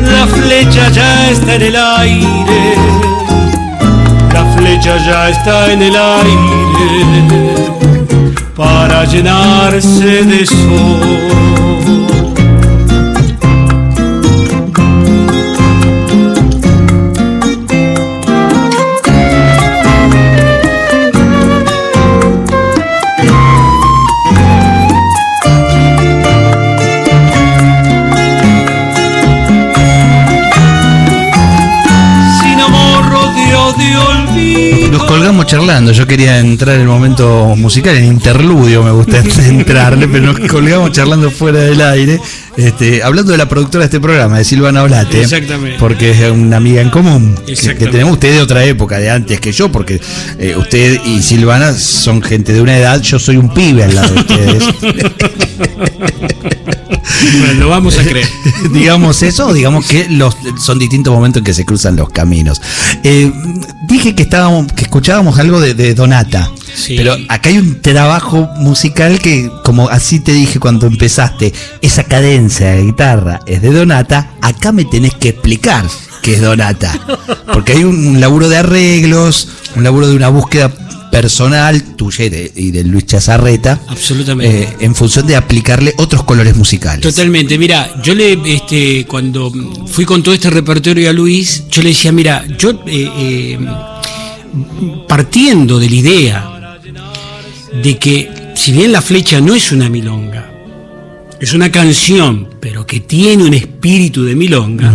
La 0.01 0.27
flecha 0.27 0.89
ya 0.91 1.31
está 1.31 1.55
en 1.55 1.63
el 1.63 1.77
aire, 1.77 2.75
la 4.33 4.45
flecha 4.57 4.97
ya 4.99 5.29
está 5.29 5.73
en 5.73 5.83
el 5.83 5.97
aire 5.97 7.49
para 8.57 9.05
llenarse 9.05 10.25
de 10.25 10.47
sol. 10.47 11.68
Charlando, 35.49 35.93
yo 35.93 36.07
quería 36.07 36.39
entrar 36.41 36.75
en 36.75 36.83
el 36.83 36.89
momento 36.89 37.55
musical, 37.57 37.97
en 37.97 38.05
interludio 38.05 38.83
me 38.83 38.91
gusta 38.91 39.19
entrarle, 39.47 40.07
pero 40.07 40.35
nos 40.35 40.47
colgamos 40.47 40.93
charlando 40.93 41.31
fuera 41.31 41.61
del 41.61 41.81
aire, 41.81 42.21
este, 42.55 43.03
hablando 43.03 43.33
de 43.33 43.39
la 43.39 43.49
productora 43.49 43.85
de 43.85 43.87
este 43.87 43.99
programa, 43.99 44.37
de 44.37 44.45
Silvana 44.45 44.83
Olate, 44.83 45.23
Exactamente. 45.23 45.79
porque 45.79 46.11
es 46.11 46.31
una 46.31 46.59
amiga 46.59 46.83
en 46.83 46.91
común, 46.91 47.35
que, 47.47 47.55
tenemos 47.55 48.13
usted 48.13 48.35
de 48.35 48.43
otra 48.43 48.63
época, 48.63 48.99
de 48.99 49.09
antes 49.09 49.41
que 49.41 49.51
yo, 49.53 49.73
porque 49.73 49.99
eh, 50.39 50.55
usted 50.55 51.01
y 51.07 51.23
Silvana 51.23 51.73
son 51.73 52.21
gente 52.23 52.53
de 52.53 52.61
una 52.61 52.77
edad, 52.77 53.01
yo 53.01 53.19
soy 53.19 53.39
un 53.39 53.49
pibe 53.49 53.85
al 53.85 53.95
lado 53.95 54.13
de 54.13 54.21
ustedes. 54.21 54.65
Bueno, 57.39 57.55
lo 57.61 57.69
vamos 57.69 57.99
a 57.99 58.03
creer. 58.03 58.29
digamos 58.73 59.23
eso, 59.23 59.49
o 59.49 59.53
digamos 59.53 59.87
que 59.87 60.09
los, 60.09 60.37
son 60.61 60.79
distintos 60.79 61.13
momentos 61.13 61.41
en 61.41 61.45
que 61.45 61.55
se 61.55 61.65
cruzan 61.65 61.97
los 61.97 62.11
caminos. 62.11 62.61
Eh, 63.03 63.33
dije 63.87 64.15
que 64.15 64.23
estábamos, 64.23 64.73
que 64.73 64.83
escuchábamos 64.83 65.39
algo 65.39 65.61
de, 65.61 65.75
de 65.75 65.95
Donata. 65.95 66.51
Sí. 66.75 66.95
Pero 66.97 67.17
acá 67.29 67.49
hay 67.49 67.59
un 67.59 67.81
trabajo 67.81 68.49
musical 68.57 69.19
que, 69.21 69.51
como 69.65 69.89
así 69.89 70.21
te 70.21 70.33
dije 70.33 70.61
cuando 70.61 70.87
empezaste, 70.87 71.53
esa 71.83 72.05
cadencia 72.05 72.71
de 72.71 72.85
guitarra 72.85 73.41
es 73.47 73.63
de 73.63 73.73
Donata, 73.73 74.31
acá 74.43 74.73
me 74.73 74.85
tenés 74.85 75.15
que 75.15 75.31
explicar 75.31 75.85
qué 76.23 76.35
es 76.35 76.41
Donata. 76.41 76.93
Porque 77.53 77.73
hay 77.73 77.85
un, 77.85 78.07
un 78.07 78.21
laburo 78.21 78.49
de 78.49 78.59
arreglos, 78.59 79.49
un 79.75 79.85
laburo 79.85 80.09
de 80.09 80.15
una 80.15 80.29
búsqueda 80.29 80.71
personal 81.11 81.97
tuya 81.97 82.25
y 82.27 82.29
de, 82.29 82.53
y 82.55 82.71
de 82.71 82.85
Luis 82.85 83.07
Chazarreta, 83.07 83.81
Absolutamente. 83.89 84.63
eh, 84.63 84.77
en 84.81 84.95
función 84.95 85.27
de 85.27 85.37
aplicarle 85.37 85.95
otros 85.99 86.23
colores 86.25 86.57
musicales. 86.57 87.01
Totalmente, 87.03 87.59
mira, 87.59 88.01
yo 88.03 88.15
le, 88.15 88.39
este, 88.45 89.05
cuando 89.07 89.53
fui 89.87 90.05
con 90.05 90.23
todo 90.23 90.35
este 90.35 90.51
repertorio 90.51 91.09
a 91.11 91.13
Luis, 91.13 91.65
yo 91.71 91.83
le 91.83 91.91
decía, 91.91 92.13
mira, 92.13 92.45
yo 92.59 92.71
eh, 92.87 93.11
eh, 93.19 93.59
partiendo 95.07 95.79
de 95.79 95.91
la 95.91 95.97
idea 95.97 96.51
de 97.83 97.99
que 97.99 98.31
si 98.55 98.73
bien 98.73 98.93
la 98.93 99.03
flecha 99.03 99.41
no 99.41 99.55
es 99.55 99.73
una 99.73 99.89
milonga, 99.89 100.51
es 101.41 101.53
una 101.53 101.71
canción, 101.71 102.49
pero 102.61 102.85
que 102.87 103.01
tiene 103.01 103.45
un 103.45 103.55
espíritu 103.55 104.25
de 104.25 104.35
milonga, 104.35 104.93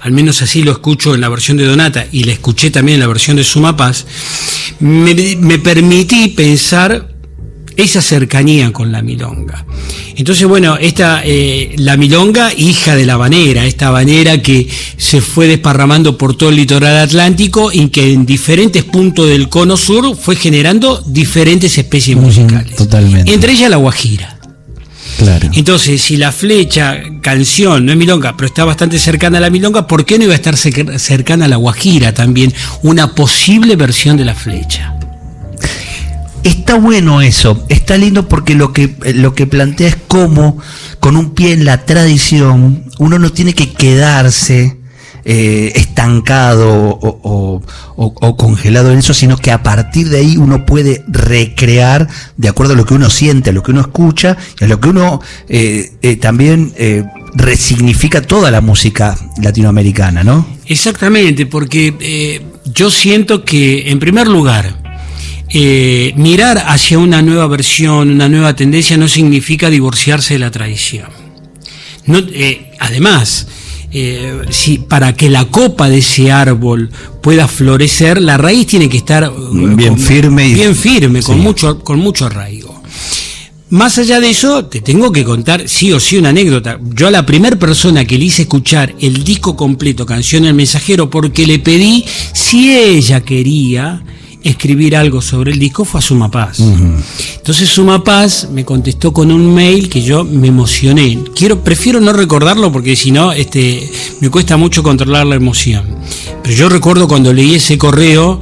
al 0.00 0.12
menos 0.12 0.42
así 0.42 0.62
lo 0.62 0.72
escucho 0.72 1.14
en 1.14 1.20
la 1.20 1.28
versión 1.28 1.56
de 1.56 1.66
Donata 1.66 2.06
y 2.12 2.24
la 2.24 2.32
escuché 2.32 2.70
también 2.70 2.94
en 2.96 3.00
la 3.00 3.06
versión 3.06 3.36
de 3.36 3.44
Suma 3.44 3.76
Paz, 3.76 4.06
me, 4.80 5.14
me 5.36 5.58
permití 5.58 6.28
pensar 6.28 7.14
esa 7.76 8.00
cercanía 8.00 8.72
con 8.72 8.92
la 8.92 9.02
milonga. 9.02 9.64
Entonces, 10.16 10.46
bueno, 10.46 10.76
esta, 10.76 11.22
eh, 11.24 11.74
la 11.78 11.96
milonga, 11.96 12.52
hija 12.56 12.94
de 12.94 13.04
la 13.04 13.14
habanera, 13.14 13.66
esta 13.66 13.88
habanera 13.88 14.40
que 14.40 14.68
se 14.96 15.20
fue 15.20 15.48
desparramando 15.48 16.16
por 16.16 16.36
todo 16.36 16.50
el 16.50 16.56
litoral 16.56 16.96
atlántico 16.98 17.72
y 17.72 17.88
que 17.88 18.12
en 18.12 18.24
diferentes 18.24 18.84
puntos 18.84 19.28
del 19.28 19.48
cono 19.48 19.76
sur 19.76 20.16
fue 20.16 20.36
generando 20.36 21.02
diferentes 21.06 21.76
especies 21.76 22.16
musicales. 22.16 22.76
totalmente. 22.76 23.32
Entre 23.32 23.52
ellas 23.52 23.70
la 23.70 23.76
guajira. 23.76 24.33
Claro. 25.18 25.48
Entonces, 25.52 26.02
si 26.02 26.16
la 26.16 26.32
flecha, 26.32 26.98
canción, 27.20 27.86
no 27.86 27.92
es 27.92 27.98
milonga, 27.98 28.36
pero 28.36 28.46
está 28.46 28.64
bastante 28.64 28.98
cercana 28.98 29.38
a 29.38 29.40
la 29.40 29.50
milonga, 29.50 29.86
¿por 29.86 30.04
qué 30.04 30.18
no 30.18 30.24
iba 30.24 30.32
a 30.32 30.36
estar 30.36 30.54
cer- 30.54 30.98
cercana 30.98 31.44
a 31.44 31.48
la 31.48 31.56
guajira 31.56 32.12
también? 32.12 32.52
Una 32.82 33.14
posible 33.14 33.76
versión 33.76 34.16
de 34.16 34.24
la 34.24 34.34
flecha. 34.34 34.94
Está 36.42 36.74
bueno 36.74 37.22
eso, 37.22 37.64
está 37.70 37.96
lindo 37.96 38.28
porque 38.28 38.54
lo 38.54 38.72
que, 38.74 38.94
lo 39.14 39.34
que 39.34 39.46
plantea 39.46 39.88
es 39.88 39.96
cómo, 40.08 40.58
con 41.00 41.16
un 41.16 41.30
pie 41.34 41.52
en 41.52 41.64
la 41.64 41.86
tradición, 41.86 42.84
uno 42.98 43.18
no 43.18 43.30
tiene 43.32 43.54
que 43.54 43.72
quedarse 43.72 44.76
eh, 45.26 45.72
estancado 45.74 46.98
o, 47.00 47.62
congelado 48.36 48.92
en 48.92 48.98
eso, 48.98 49.14
sino 49.14 49.38
que 49.38 49.50
a 49.52 49.62
partir 49.62 50.10
de 50.10 50.18
ahí 50.18 50.36
uno 50.36 50.66
puede 50.66 51.02
recrear 51.08 52.06
de 52.36 52.48
acuerdo 52.48 52.74
a 52.74 52.76
lo 52.76 52.84
que 52.84 52.92
uno 52.92 53.08
siente, 53.08 53.48
a 53.48 53.52
lo 53.54 53.62
que 53.62 53.70
uno 53.70 53.80
escucha 53.80 54.36
y 54.60 54.64
a 54.64 54.68
lo 54.68 54.80
que 54.80 54.90
uno 54.90 55.22
eh, 55.48 55.92
eh, 56.02 56.16
también 56.16 56.74
resignifica 57.34 58.20
toda 58.20 58.50
la 58.50 58.60
música 58.60 59.16
latinoamericana, 59.40 60.22
¿no? 60.22 60.46
Exactamente, 60.66 61.46
porque 61.46 62.42
yo 62.74 62.90
siento 62.90 63.46
que, 63.46 63.90
en 63.90 63.98
primer 63.98 64.28
lugar, 64.28 64.82
mirar 66.16 66.64
hacia 66.66 66.98
una 66.98 67.22
nueva 67.22 67.46
versión, 67.46 68.10
una 68.10 68.28
nueva 68.28 68.54
tendencia, 68.54 68.98
no 68.98 69.08
significa 69.08 69.70
divorciarse 69.70 70.34
de 70.34 70.40
la 70.40 70.50
tradición. 70.50 71.08
Además, 72.78 73.46
eh, 73.94 74.42
si, 74.50 74.78
para 74.78 75.14
que 75.14 75.30
la 75.30 75.44
copa 75.46 75.88
de 75.88 75.98
ese 75.98 76.30
árbol 76.32 76.90
pueda 77.22 77.46
florecer, 77.48 78.20
la 78.20 78.36
raíz 78.36 78.66
tiene 78.66 78.88
que 78.88 78.96
estar 78.98 79.24
eh, 79.24 79.30
Bien 79.52 79.96
firme 79.98 80.48
y- 80.48 80.54
bien 80.54 80.74
firme, 80.76 81.22
con 81.22 81.38
mucho, 81.40 81.78
con 81.78 81.98
mucho 82.00 82.26
arraigo. 82.26 82.74
Más 83.70 83.96
allá 83.98 84.20
de 84.20 84.30
eso, 84.30 84.66
te 84.66 84.80
tengo 84.80 85.10
que 85.10 85.24
contar 85.24 85.68
sí 85.68 85.90
o 85.92 85.98
sí 85.98 86.16
una 86.16 86.28
anécdota. 86.28 86.78
Yo 86.94 87.08
a 87.08 87.10
la 87.10 87.24
primera 87.26 87.56
persona 87.58 88.04
que 88.04 88.18
le 88.18 88.26
hice 88.26 88.42
escuchar 88.42 88.94
el 89.00 89.24
disco 89.24 89.56
completo, 89.56 90.04
Canción 90.06 90.44
El 90.44 90.54
Mensajero, 90.54 91.08
porque 91.10 91.46
le 91.46 91.58
pedí 91.58 92.04
si 92.32 92.72
ella 92.76 93.20
quería 93.22 94.02
escribir 94.44 94.94
algo 94.94 95.20
sobre 95.22 95.52
el 95.52 95.58
disco, 95.58 95.84
fue 95.84 95.98
a 95.98 96.02
Suma 96.02 96.30
Paz. 96.30 96.60
Entonces 96.60 97.68
Suma 97.68 98.04
Paz 98.04 98.48
me 98.52 98.64
contestó 98.64 99.12
con 99.12 99.32
un 99.32 99.54
mail 99.54 99.88
que 99.88 100.02
yo 100.02 100.22
me 100.24 100.48
emocioné. 100.48 101.18
Quiero, 101.34 101.64
prefiero 101.64 102.00
no 102.00 102.12
recordarlo 102.12 102.70
porque 102.70 102.94
si 102.94 103.10
no, 103.10 103.32
este, 103.32 103.90
me 104.20 104.30
cuesta 104.30 104.56
mucho 104.56 104.82
controlar 104.82 105.26
la 105.26 105.36
emoción. 105.36 105.84
Pero 106.42 106.54
yo 106.54 106.68
recuerdo 106.68 107.08
cuando 107.08 107.32
leí 107.32 107.54
ese 107.54 107.78
correo, 107.78 108.40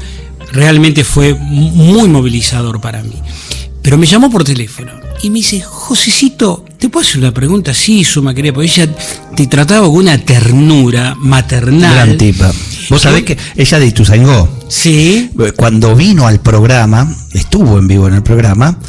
realmente 0.52 1.04
fue 1.04 1.34
muy 1.34 2.08
movilizador 2.08 2.80
para 2.80 3.02
mí. 3.02 3.14
Pero 3.80 3.96
me 3.96 4.06
llamó 4.06 4.30
por 4.30 4.44
teléfono 4.44 4.92
y 5.22 5.30
me 5.30 5.38
dice, 5.38 5.60
Josecito, 5.60 6.64
¿te 6.82 6.88
puedo 6.88 7.06
hacer 7.06 7.18
una 7.20 7.32
pregunta? 7.32 7.72
Sí, 7.72 8.02
Suma, 8.02 8.34
quería, 8.34 8.52
porque 8.52 8.66
ella 8.68 8.88
te 9.36 9.46
trataba 9.46 9.86
con 9.86 9.98
una 9.98 10.18
ternura 10.18 11.14
maternal. 11.16 11.94
Gran 11.94 12.18
tipa. 12.18 12.52
Vos 12.90 13.00
sabés 13.00 13.22
que 13.22 13.38
ella 13.56 13.78
de 13.78 13.86
Ituzaingó, 13.86 14.48
Sí. 14.66 15.30
cuando 15.54 15.94
vino 15.94 16.26
al 16.26 16.40
programa, 16.40 17.08
estuvo 17.34 17.78
en 17.78 17.86
vivo 17.86 18.08
en 18.08 18.14
el 18.14 18.24
programa, 18.24 18.80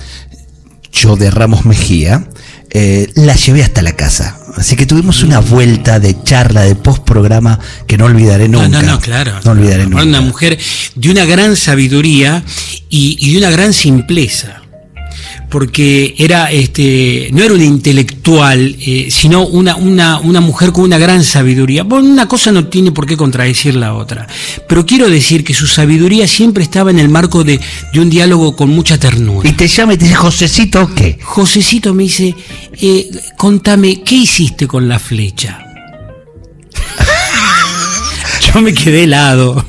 yo 0.91 1.15
de 1.15 1.29
Ramos 1.29 1.65
Mejía, 1.65 2.27
eh, 2.71 3.11
la 3.13 3.35
llevé 3.35 3.61
hasta 3.61 3.83
la 3.83 3.95
casa. 3.95 4.39
Así 4.57 4.75
que 4.75 4.87
tuvimos 4.87 5.21
una 5.21 5.37
vuelta 5.37 5.99
de 5.99 6.15
charla, 6.23 6.61
de 6.61 6.73
post 6.73 7.03
programa 7.03 7.59
que 7.85 7.99
no 7.99 8.05
olvidaré 8.05 8.49
nunca. 8.49 8.69
No, 8.69 8.81
no, 8.81 8.93
no, 8.93 8.99
claro. 9.01 9.33
No 9.45 9.51
olvidaré 9.51 9.85
nunca. 9.85 10.01
Una 10.01 10.21
mujer 10.21 10.57
de 10.95 11.11
una 11.11 11.25
gran 11.25 11.55
sabiduría 11.55 12.43
y, 12.89 13.17
y 13.19 13.33
de 13.33 13.37
una 13.37 13.51
gran 13.51 13.71
simpleza. 13.71 14.62
Porque 15.53 16.15
era, 16.17 16.49
este, 16.51 17.29
no 17.31 17.43
era 17.43 17.53
una 17.53 17.63
intelectual, 17.63 18.75
eh, 18.79 19.09
sino 19.11 19.45
una, 19.45 19.75
una, 19.75 20.17
una 20.17 20.41
mujer 20.41 20.71
con 20.71 20.83
una 20.83 20.97
gran 20.97 21.23
sabiduría. 21.23 21.83
Bueno, 21.83 22.09
una 22.09 22.27
cosa 22.27 22.51
no 22.51 22.65
tiene 22.69 22.91
por 22.91 23.05
qué 23.05 23.15
contradecir 23.15 23.75
la 23.75 23.93
otra. 23.93 24.25
Pero 24.67 24.83
quiero 24.83 25.07
decir 25.07 25.43
que 25.43 25.53
su 25.53 25.67
sabiduría 25.67 26.27
siempre 26.27 26.63
estaba 26.63 26.89
en 26.89 26.97
el 26.97 27.07
marco 27.07 27.43
de, 27.43 27.59
de 27.93 27.99
un 27.99 28.09
diálogo 28.09 28.55
con 28.55 28.71
mucha 28.71 28.97
ternura. 28.97 29.47
Y 29.47 29.53
te 29.53 29.67
llama 29.67 29.93
y 29.93 29.97
te 29.97 30.05
dice, 30.05 30.15
Josecito, 30.15 30.89
¿qué? 30.95 31.19
Josecito 31.21 31.93
me 31.93 32.01
dice, 32.01 32.33
eh, 32.81 33.11
contame, 33.37 34.01
¿qué 34.01 34.15
hiciste 34.15 34.65
con 34.65 34.89
la 34.89 34.97
flecha? 34.97 35.59
yo 38.55 38.59
me 38.59 38.73
quedé 38.73 39.03
helado. 39.03 39.63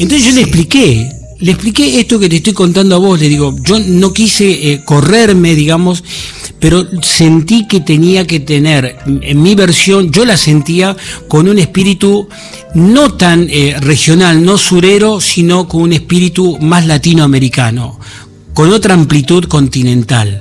Entonces 0.00 0.26
yo 0.26 0.34
le 0.34 0.40
expliqué, 0.40 1.21
le 1.42 1.50
expliqué 1.50 1.98
esto 1.98 2.20
que 2.20 2.28
te 2.28 2.36
estoy 2.36 2.52
contando 2.52 2.94
a 2.94 2.98
vos, 2.98 3.18
le 3.18 3.28
digo, 3.28 3.56
yo 3.64 3.80
no 3.80 4.12
quise 4.12 4.72
eh, 4.72 4.82
correrme, 4.84 5.56
digamos, 5.56 6.04
pero 6.60 6.86
sentí 7.02 7.66
que 7.66 7.80
tenía 7.80 8.24
que 8.28 8.38
tener, 8.38 8.96
en 9.06 9.42
mi 9.42 9.56
versión, 9.56 10.12
yo 10.12 10.24
la 10.24 10.36
sentía 10.36 10.96
con 11.26 11.48
un 11.48 11.58
espíritu 11.58 12.28
no 12.76 13.14
tan 13.14 13.48
eh, 13.50 13.74
regional, 13.80 14.44
no 14.44 14.56
surero, 14.56 15.20
sino 15.20 15.66
con 15.66 15.82
un 15.82 15.92
espíritu 15.92 16.58
más 16.60 16.86
latinoamericano, 16.86 17.98
con 18.54 18.72
otra 18.72 18.94
amplitud 18.94 19.44
continental 19.46 20.38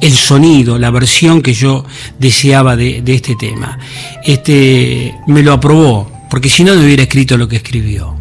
el 0.00 0.14
sonido, 0.14 0.78
la 0.78 0.90
versión 0.90 1.42
que 1.42 1.54
yo 1.54 1.84
deseaba 2.20 2.76
de, 2.76 3.00
de 3.02 3.14
este 3.14 3.34
tema. 3.36 3.78
Este 4.22 5.14
me 5.26 5.42
lo 5.42 5.54
aprobó, 5.54 6.12
porque 6.30 6.50
si 6.50 6.62
no 6.62 6.74
no 6.74 6.82
hubiera 6.82 7.04
escrito 7.04 7.36
lo 7.36 7.48
que 7.48 7.56
escribió. 7.56 8.17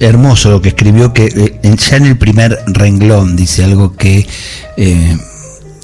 Hermoso 0.00 0.50
lo 0.50 0.60
que 0.60 0.68
escribió, 0.70 1.12
que 1.12 1.26
eh, 1.62 1.76
ya 1.76 1.96
en 1.96 2.06
el 2.06 2.18
primer 2.18 2.58
renglón 2.66 3.36
dice 3.36 3.64
algo 3.64 3.94
que, 3.96 4.26
eh, 4.76 5.18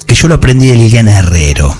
que 0.05 0.15
yo 0.15 0.27
lo 0.27 0.35
aprendí 0.35 0.67
de 0.67 0.75
Liliana 0.75 1.19
Herrero, 1.19 1.75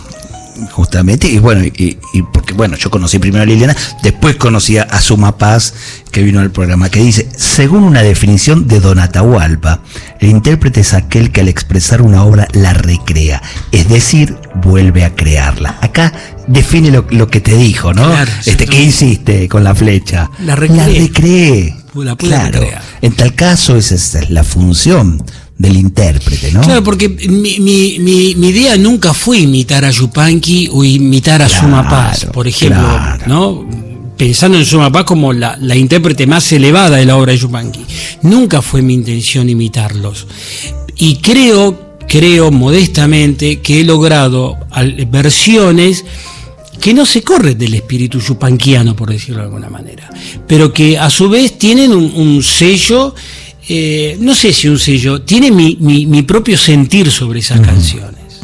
justamente, 0.72 1.28
y 1.28 1.39
bueno, 1.39 1.63
y, 1.63 1.98
y 2.13 2.22
porque 2.22 2.54
bueno, 2.54 2.76
yo 2.78 2.89
conocí 2.89 3.19
primero 3.19 3.43
a 3.43 3.46
Liliana, 3.46 3.76
después 4.02 4.36
conocí 4.36 4.78
a 4.78 5.02
Suma 5.02 5.38
Paz, 5.38 5.74
que 6.12 6.22
vino 6.22 6.39
al 6.39 6.52
programa, 6.52 6.89
que 6.89 7.00
dice, 7.00 7.28
según 7.36 7.84
una 7.84 8.04
definición 8.04 8.67
de 8.67 8.80
Don 8.80 9.00
Atahualpa, 9.00 9.82
el 10.19 10.30
intérprete 10.30 10.82
es 10.82 10.93
aquel 10.93 11.32
que 11.32 11.41
al 11.41 11.48
expresar 11.48 12.02
una 12.02 12.24
obra 12.24 12.48
la 12.54 12.74
recrea, 12.74 13.41
es 13.72 13.89
decir, 13.89 14.38
vuelve 14.56 15.04
a 15.04 15.15
crearla. 15.15 15.78
Acá 15.82 16.13
define 16.48 16.91
lo, 16.91 17.06
lo 17.10 17.28
que 17.30 17.41
te 17.41 17.56
dijo, 17.56 17.93
¿no? 17.93 18.06
Claro, 18.06 18.32
este, 18.46 18.65
¿Qué 18.67 18.82
hiciste 18.84 19.50
con 19.50 19.63
la 19.63 19.74
flecha? 19.76 20.30
La 20.39 20.56
recreé. 20.56 21.00
recreé. 21.00 21.83
La 21.96 22.16
claro. 22.16 22.62
En 23.02 23.14
tal 23.14 23.36
caso, 23.36 23.78
esa 23.78 23.96
es 23.96 24.30
la 24.30 24.44
función 24.44 25.24
del 25.58 25.78
intérprete, 25.78 26.52
¿no? 26.52 26.62
Claro, 26.62 26.84
porque 26.84 27.10
mi, 27.10 27.60
mi, 27.60 28.00
mi, 28.00 28.36
mi 28.36 28.48
idea 28.50 28.76
nunca 28.78 29.14
fue 29.14 29.40
imitar 29.40 29.86
a 29.86 29.92
Yupanqui 29.92 30.70
o 30.72 30.84
imitar 30.84 31.42
a 31.42 31.48
Claro, 31.48 31.64
Suma 31.64 31.90
Paz, 31.90 32.26
por 32.34 32.48
ejemplo, 32.48 32.82
claro. 32.82 33.24
¿no? 33.28 33.70
Pensando 34.18 34.58
en 34.58 34.66
Suma 34.66 34.92
Paz 34.92 35.04
como 35.04 35.34
la, 35.34 35.58
la 35.62 35.76
intérprete 35.76 36.26
más 36.26 36.52
elevada 36.52 36.98
de 36.98 37.06
la 37.06 37.18
obra 37.18 37.32
de 37.34 37.38
Yupanqui. 37.38 37.86
Nunca 38.24 38.62
fue 38.62 38.82
mi 38.82 38.94
intención 38.94 39.50
imitarlos. 39.50 40.28
Y 40.96 41.18
creo 41.18 41.94
creo 42.08 42.52
modestamente 42.52 43.60
que 43.62 43.82
he 43.82 43.84
logrado 43.84 44.58
versiones 45.08 46.06
que 46.84 46.93
no 46.93 47.06
se 47.06 47.22
corren 47.24 47.58
del 47.58 47.76
espíritu 47.76 48.19
yupanquiano, 48.19 48.93
por 48.93 49.10
decirlo 49.10 49.38
de 49.38 49.46
alguna 49.46 49.69
manera, 49.69 50.10
pero 50.46 50.74
que 50.74 50.98
a 50.98 51.10
su 51.10 51.30
vez 51.30 51.58
tienen 51.58 51.93
un, 51.93 52.43
sello, 52.43 53.15
eh, 53.69 54.17
no 54.19 54.36
sé 54.36 54.52
si 54.52 54.67
un 54.67 54.78
sello, 54.78 55.22
tiene 55.22 55.50
mi, 55.50 56.22
propio 56.24 56.58
sentir 56.58 57.10
sobre 57.10 57.39
esas 57.39 57.62
canciones. 57.62 58.41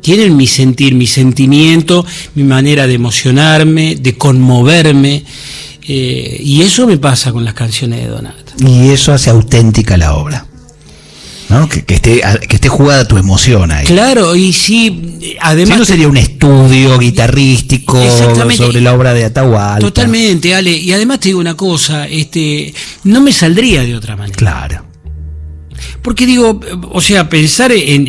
Tienen 0.00 0.36
mi 0.36 0.46
sentir, 0.46 0.94
mi 0.94 1.08
sentimiento, 1.08 2.06
mi 2.36 2.44
manera 2.44 2.86
de 2.86 2.94
emocionarme, 2.94 3.96
de 3.96 4.16
conmoverme. 4.16 5.24
Eh, 5.88 6.40
y 6.44 6.62
eso 6.62 6.86
me 6.86 6.98
pasa 6.98 7.32
con 7.32 7.44
las 7.44 7.54
canciones 7.54 7.98
de 7.98 8.06
Donata. 8.06 8.52
Y 8.58 8.90
eso 8.90 9.12
hace 9.12 9.28
auténtica 9.28 9.96
la 9.96 10.14
obra. 10.14 10.46
Que, 11.68 11.94
esté, 11.94 12.20
que 12.48 12.56
esté 12.56 12.68
jugada 12.68 13.08
tu 13.08 13.16
emoción 13.18 13.72
ahí. 13.72 13.84
Claro, 13.84 14.36
y 14.36 14.52
sí, 14.52 15.36
además... 15.40 15.74
Si 15.74 15.78
no 15.80 15.84
sería 15.84 16.08
un 16.08 16.16
estudio 16.16 16.96
guitarrístico 16.96 18.00
sobre 18.56 18.80
la 18.80 18.94
obra 18.94 19.14
de 19.14 19.24
Atahualpa. 19.24 19.80
Totalmente, 19.80 20.54
Ale. 20.54 20.70
Y 20.70 20.92
además 20.92 21.18
te 21.18 21.30
digo 21.30 21.40
una 21.40 21.56
cosa, 21.56 22.06
este, 22.06 22.72
no 23.04 23.20
me 23.20 23.32
saldría 23.32 23.82
de 23.82 23.96
otra 23.96 24.16
manera. 24.16 24.36
Claro. 24.36 24.84
Porque 26.02 26.24
digo, 26.24 26.60
o 26.92 27.00
sea, 27.00 27.28
pensar 27.28 27.72
en, 27.72 28.06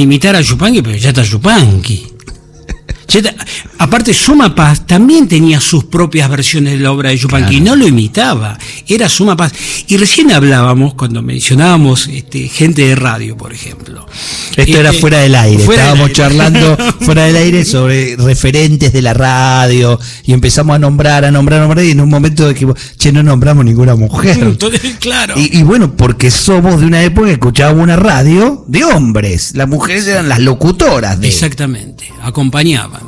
imitar 0.00 0.36
a 0.36 0.40
Yupanqui, 0.40 0.82
pero 0.82 0.96
ya 0.96 1.08
está 1.08 1.22
Yupanqui. 1.22 2.06
Aparte, 3.78 4.14
Suma 4.14 4.54
Paz 4.54 4.86
también 4.86 5.28
tenía 5.28 5.60
sus 5.60 5.84
propias 5.84 6.30
versiones 6.30 6.74
de 6.74 6.80
la 6.80 6.92
obra 6.92 7.10
de 7.10 7.18
Yupanqui, 7.18 7.60
no 7.60 7.76
lo 7.76 7.86
imitaba, 7.86 8.58
era 8.86 9.08
Suma 9.08 9.36
Paz. 9.36 9.52
Y 9.88 9.96
recién 9.96 10.32
hablábamos, 10.32 10.94
cuando 10.94 11.22
mencionábamos 11.22 12.08
este, 12.08 12.48
gente 12.48 12.86
de 12.86 12.94
radio, 12.94 13.36
por 13.36 13.52
ejemplo. 13.52 14.06
Esto 14.56 14.78
era 14.78 14.90
este, 14.90 15.00
fuera 15.00 15.18
del 15.18 15.34
aire, 15.34 15.62
estábamos 15.62 16.12
charlando 16.12 16.76
fuera 17.00 17.24
del 17.24 17.36
aire 17.36 17.64
sobre 17.64 18.16
referentes 18.16 18.92
de 18.92 19.02
la 19.02 19.12
radio 19.12 19.98
y 20.24 20.32
empezamos 20.32 20.76
a 20.76 20.78
nombrar, 20.78 21.24
a 21.24 21.30
nombrar, 21.30 21.60
a 21.60 21.62
nombrar 21.64 21.84
y 21.84 21.90
en 21.90 22.00
un 22.00 22.08
momento 22.08 22.52
que, 22.54 22.66
che, 22.96 23.12
no 23.12 23.22
nombramos 23.22 23.64
ninguna 23.64 23.96
mujer. 23.96 24.56
claro. 25.00 25.34
Y, 25.36 25.58
y 25.58 25.62
bueno, 25.62 25.96
porque 25.96 26.30
somos 26.30 26.80
de 26.80 26.86
una 26.86 27.02
época 27.02 27.26
que 27.26 27.32
escuchábamos 27.34 27.82
una 27.82 27.96
radio 27.96 28.64
de 28.68 28.84
hombres, 28.84 29.52
las 29.54 29.68
mujeres 29.68 30.06
eran 30.06 30.28
las 30.28 30.38
locutoras 30.38 31.20
de... 31.20 31.28
Exactamente, 31.28 32.12
acompañaban. 32.22 33.02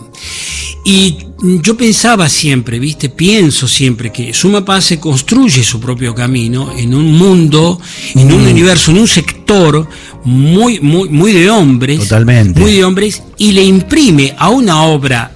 Y 0.88 1.16
yo 1.64 1.76
pensaba 1.76 2.28
siempre, 2.28 2.78
¿viste? 2.78 3.08
Pienso 3.08 3.66
siempre 3.66 4.12
que 4.12 4.32
Suma 4.32 4.64
Paz 4.64 4.84
se 4.84 5.00
construye 5.00 5.64
su 5.64 5.80
propio 5.80 6.14
camino 6.14 6.70
en 6.78 6.94
un 6.94 7.12
mundo, 7.12 7.80
en 8.14 8.32
un 8.32 8.44
mm. 8.44 8.50
universo, 8.50 8.92
en 8.92 8.98
un 8.98 9.08
sector 9.08 9.88
muy, 10.22 10.78
muy, 10.78 11.08
muy 11.08 11.32
de 11.32 11.50
hombres. 11.50 11.98
Totalmente. 11.98 12.60
Muy 12.60 12.74
de 12.74 12.84
hombres, 12.84 13.20
y 13.36 13.50
le 13.50 13.64
imprime 13.64 14.36
a 14.38 14.50
una 14.50 14.84
obra 14.84 15.32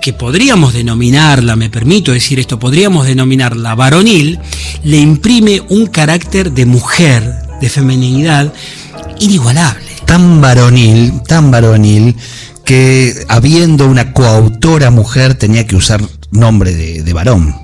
que 0.00 0.12
podríamos 0.12 0.72
denominarla, 0.72 1.56
me 1.56 1.68
permito 1.68 2.12
decir 2.12 2.38
esto, 2.38 2.60
podríamos 2.60 3.04
denominarla 3.04 3.74
varonil, 3.74 4.38
le 4.84 4.98
imprime 4.98 5.62
un 5.68 5.86
carácter 5.86 6.52
de 6.52 6.64
mujer, 6.64 7.24
de 7.60 7.68
feminidad, 7.68 8.52
inigualable. 9.18 9.82
Tan 10.06 10.40
varonil, 10.40 11.22
tan 11.26 11.50
varonil 11.50 12.14
que 12.64 13.24
habiendo 13.28 13.86
una 13.86 14.12
coautora 14.12 14.90
mujer 14.90 15.34
tenía 15.34 15.66
que 15.66 15.76
usar 15.76 16.00
nombre 16.30 16.74
de, 16.74 17.12
varón 17.12 17.54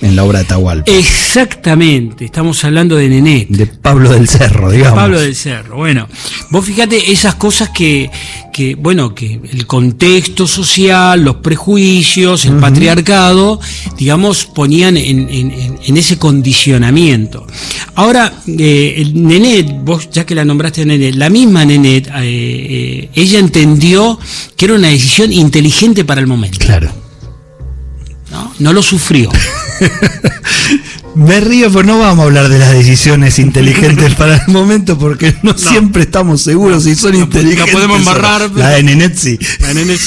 en 0.00 0.16
la 0.16 0.24
obra 0.24 0.40
de 0.40 0.44
Tahualpa. 0.46 0.90
Exactamente, 0.90 2.24
estamos 2.24 2.62
hablando 2.64 2.96
de 2.96 3.08
Nenet. 3.08 3.48
De 3.48 3.66
Pablo 3.66 4.10
del 4.10 4.28
Cerro, 4.28 4.70
digamos. 4.70 4.98
Pablo 4.98 5.20
del 5.20 5.34
Cerro, 5.34 5.76
bueno, 5.76 6.08
vos 6.50 6.64
fíjate 6.64 7.10
esas 7.10 7.34
cosas 7.34 7.70
que, 7.70 8.10
que 8.52 8.74
bueno, 8.74 9.14
que 9.14 9.40
el 9.52 9.66
contexto 9.66 10.46
social, 10.46 11.22
los 11.22 11.36
prejuicios, 11.36 12.44
el 12.44 12.56
patriarcado, 12.56 13.60
digamos, 13.96 14.46
ponían 14.46 14.96
en, 14.96 15.96
ese 15.96 16.18
condicionamiento. 16.18 17.46
Ahora, 17.94 18.32
eh, 18.46 19.10
Nenet, 19.14 19.82
vos 19.82 20.10
ya 20.10 20.24
que 20.24 20.34
la 20.34 20.44
nombraste 20.44 20.84
Nenet, 20.84 21.14
la 21.14 21.30
misma 21.30 21.64
Nenet, 21.64 22.08
eh, 22.08 22.10
eh, 22.22 23.08
ella 23.14 23.38
entendió 23.38 24.18
que 24.56 24.64
era 24.66 24.74
una 24.74 24.88
decisión 24.88 25.32
inteligente 25.32 26.04
para 26.04 26.20
el 26.20 26.26
momento. 26.26 26.58
Claro. 26.58 27.07
No, 28.30 28.52
no 28.58 28.72
lo 28.72 28.82
sufrió. 28.82 29.30
Me 31.14 31.40
río, 31.40 31.70
pero 31.72 31.84
no 31.84 31.98
vamos 31.98 32.20
a 32.20 32.22
hablar 32.26 32.48
de 32.48 32.58
las 32.58 32.72
decisiones 32.72 33.38
inteligentes 33.38 34.14
para 34.14 34.36
el 34.36 34.52
momento 34.52 34.96
porque 34.98 35.34
no, 35.42 35.56
siempre 35.56 36.02
estamos 36.02 36.42
seguros 36.42 36.84
si 36.84 36.94
son 36.94 37.14
inteligentes. 37.14 37.66
La 37.66 37.72
podemos 37.72 37.98
embarrar. 37.98 38.50
La 38.52 38.70
de 38.70 38.82
Nenet 38.82 39.16
sí. 39.16 39.38
La 39.60 39.74
de 39.74 39.98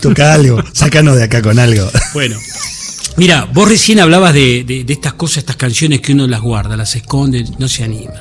Toca 0.00 0.32
algo, 0.32 0.62
sácanos 0.72 1.16
de 1.16 1.24
acá 1.24 1.42
con 1.42 1.58
algo. 1.58 1.88
Bueno. 2.14 2.36
Mira, 3.18 3.44
vos 3.52 3.68
recién 3.68 4.00
hablabas 4.00 4.32
de, 4.32 4.86
estas 4.88 5.12
cosas, 5.12 5.38
estas 5.38 5.56
canciones 5.56 6.00
que 6.00 6.14
uno 6.14 6.26
las 6.26 6.40
guarda, 6.40 6.78
las 6.78 6.96
esconde, 6.96 7.44
no 7.58 7.68
se 7.68 7.84
anima. 7.84 8.14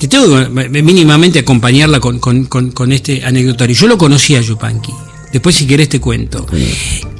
Te 0.00 0.08
tengo 0.08 0.36
que 0.36 0.68
mínimamente 0.82 1.38
acompañarla 1.38 2.00
con, 2.00 2.18
con 2.18 2.92
este 2.92 3.24
anecdotario. 3.24 3.76
Yo 3.76 3.86
lo 3.86 3.96
conocí 3.96 4.34
a 4.34 4.40
Yupanqui. 4.40 4.92
Después, 5.32 5.56
si 5.56 5.66
querés, 5.66 5.88
te 5.88 6.00
cuento. 6.00 6.46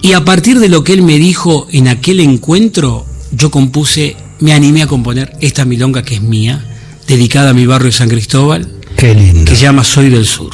Y 0.01 0.13
a 0.13 0.25
partir 0.25 0.59
de 0.59 0.69
lo 0.69 0.85
que 0.85 0.93
él 0.93 1.03
me 1.03 1.19
dijo 1.19 1.67
en 1.71 1.89
aquel 1.89 2.21
encuentro, 2.21 3.05
yo 3.33 3.51
compuse, 3.51 4.17
me 4.41 4.53
animé 4.53 4.83
a 4.83 4.87
componer 4.87 5.37
esta 5.41 5.65
milonga 5.65 6.03
que 6.03 6.15
es 6.17 6.23
mía, 6.23 6.65
dedicada 7.07 7.51
a 7.51 7.55
mi 7.55 7.67
barrio 7.67 7.87
de 7.87 7.93
San 7.93 8.09
Cristóbal. 8.09 8.69
Qué 8.97 9.15
lindo. 9.15 9.45
Que 9.45 9.57
se 9.57 9.63
llama 9.63 9.85
Soy 9.85 10.09
del 10.09 10.27
Sur. 10.27 10.53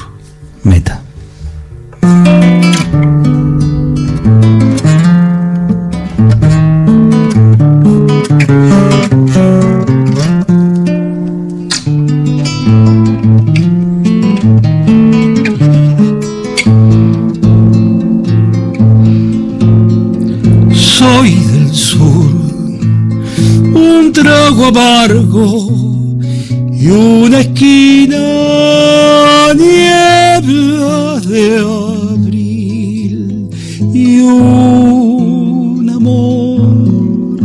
Meta. 0.63 1.03
Y 25.47 26.87
una 26.89 27.41
esquina 27.41 28.17
niebla 29.55 31.21
de 31.21 31.59
abril 31.59 33.51
y 33.93 34.21
un 34.21 35.91
amor. 35.91 37.39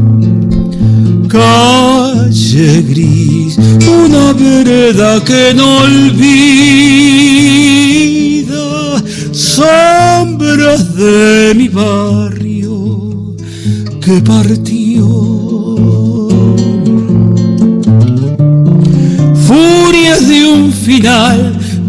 Calle 1.28 2.82
gris 2.84 3.58
una 3.86 4.32
vereda 4.34 5.22
que 5.26 5.54
no 5.54 5.80
olvida 5.80 6.30
sombras 9.34 10.96
de 10.96 11.54
mi 11.56 11.68
barrio 11.68 13.36
que 14.02 14.22
partió 14.22 14.79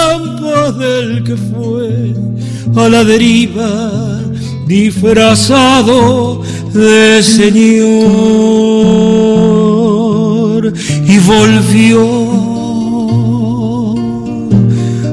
del 0.71 1.23
que 1.23 1.37
fue 1.37 2.15
a 2.75 2.89
la 2.89 3.03
deriva, 3.03 4.19
disfrazado 4.65 6.41
de 6.73 7.21
señor 7.21 7.67
y 11.07 11.19
volvió 11.19 12.03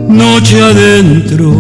noche 0.09 0.61
adentro 0.63 1.53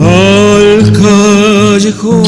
al 0.00 0.92
callejón. 0.92 2.22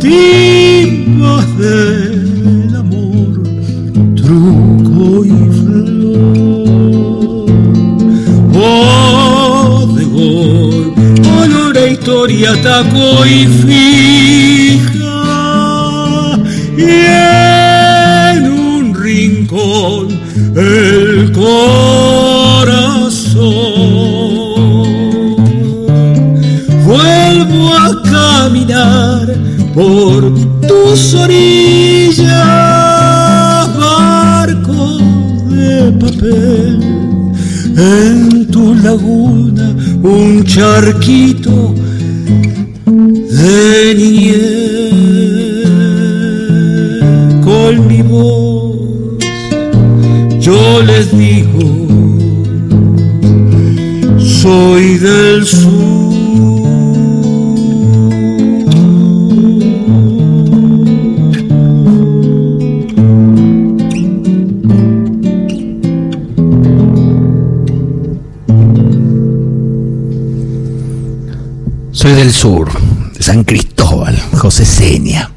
timbas 0.00 1.46
del 1.58 2.74
amor, 2.74 3.42
truco 4.16 5.24
y 5.24 5.38
flor. 5.60 7.46
Oh, 8.52 9.86
de 9.96 10.04
gol, 10.16 10.92
olor, 11.40 11.76
e 11.76 11.92
historia, 11.92 12.60
taco 12.60 13.24
y 13.24 13.46
fin. 13.46 14.57
Laguna 38.88 39.74
un 40.02 40.42
charquito 40.44 41.47
Soy 72.08 72.16
del 72.16 72.32
sur, 72.32 72.70
de 73.12 73.22
San 73.22 73.44
Cristóbal, 73.44 74.18
José 74.32 74.64
Seña. 74.64 75.30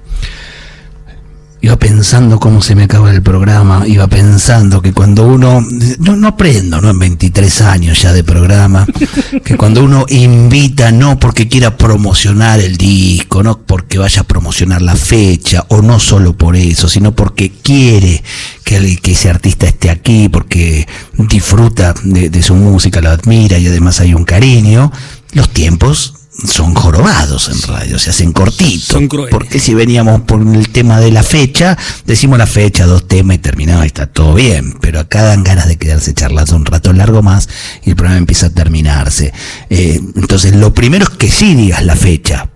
Iba 1.59 1.75
pensando 1.75 2.39
cómo 2.39 2.61
se 2.61 2.75
me 2.75 2.83
acaba 2.85 3.11
el 3.11 3.21
programa, 3.21 3.85
iba 3.85 4.07
pensando 4.07 4.81
que 4.81 4.93
cuando 4.93 5.27
uno, 5.27 5.61
no, 5.99 6.15
no 6.15 6.27
aprendo, 6.29 6.79
¿no? 6.79 6.89
En 6.91 6.97
23 6.97 7.59
años 7.63 8.01
ya 8.01 8.13
de 8.13 8.23
programa, 8.23 8.87
que 9.43 9.57
cuando 9.57 9.83
uno 9.83 10.05
invita, 10.07 10.93
no 10.93 11.19
porque 11.19 11.49
quiera 11.49 11.75
promocionar 11.75 12.61
el 12.61 12.77
disco, 12.77 13.43
no 13.43 13.59
porque 13.59 13.97
vaya 13.97 14.21
a 14.21 14.23
promocionar 14.25 14.81
la 14.81 14.95
fecha, 14.95 15.65
o 15.67 15.81
no 15.81 15.99
solo 15.99 16.37
por 16.37 16.55
eso, 16.55 16.87
sino 16.87 17.11
porque 17.13 17.51
quiere 17.51 18.23
que, 18.63 18.77
el- 18.77 19.01
que 19.01 19.11
ese 19.11 19.29
artista 19.29 19.67
esté 19.67 19.89
aquí, 19.89 20.29
porque 20.29 20.87
disfruta 21.17 21.93
de, 22.05 22.29
de 22.29 22.41
su 22.41 22.55
música, 22.55 23.01
la 23.01 23.11
admira 23.11 23.57
y 23.57 23.67
además 23.67 23.99
hay 23.99 24.13
un 24.13 24.23
cariño, 24.23 24.89
los 25.33 25.49
tiempos 25.49 26.13
son 26.45 26.73
jorobados 26.73 27.49
en 27.49 27.61
radio, 27.67 27.99
se 27.99 28.09
hacen 28.09 28.31
cortitos. 28.33 28.85
Son 28.85 29.07
crueles. 29.07 29.31
Porque 29.31 29.59
si 29.59 29.73
veníamos 29.73 30.21
por 30.21 30.41
el 30.41 30.69
tema 30.69 30.99
de 30.99 31.11
la 31.11 31.23
fecha, 31.23 31.77
decimos 32.05 32.37
la 32.37 32.47
fecha, 32.47 32.85
dos 32.85 33.07
temas 33.07 33.35
y 33.35 33.39
terminado, 33.39 33.83
y 33.83 33.87
está 33.87 34.07
todo 34.07 34.33
bien. 34.33 34.73
Pero 34.81 34.99
acá 34.99 35.23
dan 35.23 35.43
ganas 35.43 35.67
de 35.67 35.77
quedarse 35.77 36.13
charlando 36.13 36.55
un 36.55 36.65
rato 36.65 36.93
largo 36.93 37.21
más 37.21 37.49
y 37.83 37.91
el 37.91 37.95
programa 37.95 38.17
empieza 38.17 38.47
a 38.47 38.49
terminarse. 38.49 39.33
Eh, 39.69 39.99
entonces, 40.15 40.55
lo 40.55 40.73
primero 40.73 41.05
es 41.05 41.09
que 41.11 41.29
sí 41.29 41.55
digas 41.55 41.83
la 41.85 41.95
fecha, 41.95 42.49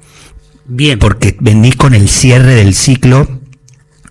Bien. 0.66 1.00
porque 1.00 1.38
venís 1.40 1.76
con 1.76 1.94
el 1.94 2.10
cierre 2.10 2.56
del 2.56 2.74
ciclo 2.74 3.28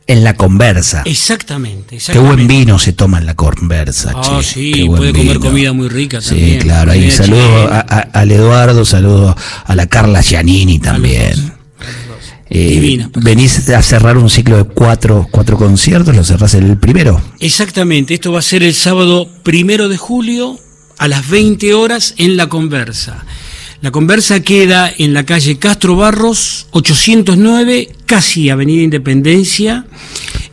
en 0.07 0.23
la 0.25 0.35
conversa. 0.35 1.03
Exactamente, 1.07 1.91
Qué 1.91 1.97
exactamente. 1.97 2.35
buen 2.37 2.47
vino 2.49 2.79
se 2.79 2.93
toma 2.93 3.19
en 3.19 3.27
la 3.27 3.35
conversa. 3.35 4.13
Ah, 4.15 4.41
sí, 4.43 4.73
qué 4.73 4.87
puede 4.87 5.13
comer 5.13 5.39
vino. 5.39 5.41
comida 5.41 5.73
muy 5.73 5.89
rica 5.89 6.21
Sí, 6.21 6.29
también. 6.31 6.59
claro, 6.61 6.93
ahí 6.93 7.11
saludo 7.11 7.69
a- 7.73 7.81
a- 7.81 8.09
al 8.13 8.31
Eduardo, 8.31 8.85
saludo 8.85 9.35
a 9.65 9.75
la 9.75 9.87
Carla 9.87 10.21
Giannini 10.23 10.79
también. 10.79 11.53
Eh, 12.51 12.69
Divina. 12.69 13.11
venís 13.17 13.69
a 13.71 13.83
cerrar 13.83 14.17
un 14.19 14.29
ciclo 14.31 14.59
de 14.59 14.65
cuatro, 14.65 15.27
cuatro 15.31 15.57
conciertos, 15.57 16.15
lo 16.15 16.23
cerrás 16.23 16.55
el 16.55 16.77
primero. 16.77 17.21
Exactamente, 17.41 18.15
esto 18.15 18.31
va 18.33 18.39
a 18.41 18.43
ser 18.43 18.63
el 18.63 18.75
sábado 18.75 19.29
primero 19.43 19.89
de 19.89 19.97
julio 19.97 20.59
a 20.99 21.09
las 21.09 21.29
20 21.29 21.75
horas 21.75 22.15
en 22.19 22.37
La 22.37 22.49
Conversa. 22.49 23.25
La 23.85 23.91
Conversa 23.91 24.41
queda 24.41 24.91
en 24.97 25.13
la 25.13 25.27
calle 25.27 25.59
Castro 25.59 25.95
Barros, 25.95 26.69
809, 26.71 27.91
casi 28.07 28.49
Avenida 28.49 28.83
Independencia. 28.83 29.85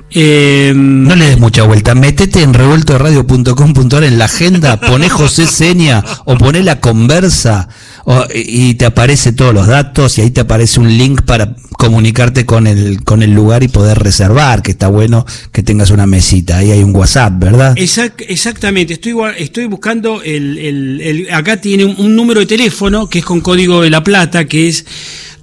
Eh, 0.09 0.73
No 0.75 1.15
le 1.15 1.27
des 1.27 1.39
mucha 1.39 1.63
vuelta, 1.63 1.95
metete 1.95 2.41
en 2.41 2.53
revueltoradio.com.ar 2.53 4.03
en 4.03 4.19
la 4.19 4.25
agenda, 4.25 4.81
poné 4.81 5.07
José 5.07 5.47
Seña 5.47 6.03
o 6.25 6.37
poné 6.37 6.61
la 6.61 6.81
conversa 6.81 7.69
o- 8.05 8.25
y 8.33 8.75
te 8.75 8.85
aparece 8.85 9.33
todos 9.33 9.53
los 9.53 9.67
datos 9.67 10.17
y 10.17 10.21
ahí 10.21 10.31
te 10.31 10.41
aparece 10.41 10.79
un 10.79 10.97
link 10.97 11.23
para 11.23 11.55
comunicarte 11.77 12.45
con 12.45 12.67
el, 12.67 13.03
con 13.03 13.23
el 13.23 13.31
lugar 13.33 13.63
y 13.63 13.67
poder 13.67 13.97
reservar, 13.99 14.61
que 14.61 14.71
está 14.71 14.87
bueno 14.87 15.25
que 15.51 15.63
tengas 15.63 15.89
una 15.91 16.05
mesita. 16.05 16.57
Ahí 16.57 16.71
hay 16.71 16.83
un 16.83 16.95
WhatsApp, 16.95 17.33
¿verdad? 17.39 17.75
Exact- 17.77 18.23
exactamente, 18.27 18.93
estoy, 18.93 19.15
estoy 19.37 19.65
buscando 19.65 20.21
el, 20.21 20.57
el- 20.59 21.01
el- 21.01 21.33
acá 21.33 21.57
tiene 21.57 21.85
un, 21.85 21.95
un 21.97 22.15
número 22.15 22.39
de 22.39 22.45
teléfono 22.45 23.09
que 23.09 23.19
es 23.19 23.25
con 23.25 23.41
código 23.41 23.81
de 23.81 23.89
la 23.89 24.03
plata, 24.03 24.45
que 24.45 24.67
es 24.67 24.85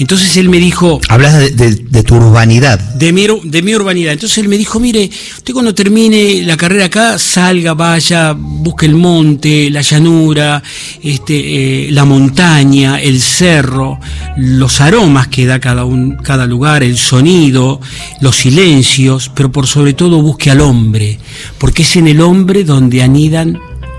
Entonces 0.00 0.36
él 0.36 0.48
me 0.48 0.58
dijo, 0.58 1.00
Hablas 1.08 1.36
de, 1.36 1.50
de- 1.50 1.74
de 1.74 2.02
tu 2.04 2.14
urbanidad. 2.14 2.78
de 2.78 3.12
mi, 3.12 3.26
de 3.42 3.62
mi 3.62 3.74
urbanidad. 3.74 4.12
Entonces 4.12 4.38
él 4.38 4.46
me 4.48 4.56
dijo, 4.56 4.78
mire, 4.78 5.10
usted 5.38 5.52
cuando 5.52 5.74
termine 5.74 6.42
la 6.44 6.56
carrera 6.56 6.84
acá, 6.84 7.18
salga, 7.18 7.74
vaya, 7.74 8.32
busque 8.38 8.86
el 8.86 8.94
monte, 8.94 9.68
la 9.70 9.80
llanura, 9.82 10.62
este, 11.02 11.88
eh, 11.88 11.90
la 11.90 12.04
montaña, 12.04 13.00
el 13.02 13.20
cerro, 13.20 13.98
los 14.36 14.80
aromas 14.80 15.26
que 15.26 15.46
da 15.46 15.58
cada, 15.58 15.84
un, 15.84 16.14
cada 16.14 16.46
lugar, 16.46 16.84
el 16.84 16.96
sonido, 16.96 17.80
los 18.20 18.36
silencios, 18.36 19.32
pero 19.34 19.50
por 19.50 19.66
sobre 19.66 19.94
todo 19.94 20.22
busque 20.22 20.52
al 20.52 20.60
hombre, 20.60 21.18
porque 21.58 21.82
es 21.82 21.96
en 21.96 22.06
el 22.06 22.20
hombre 22.20 22.62
donde 22.62 23.02
anidan 23.02 23.58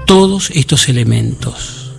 todos 0.09 0.49
estos 0.55 0.89
elementos. 0.89 1.91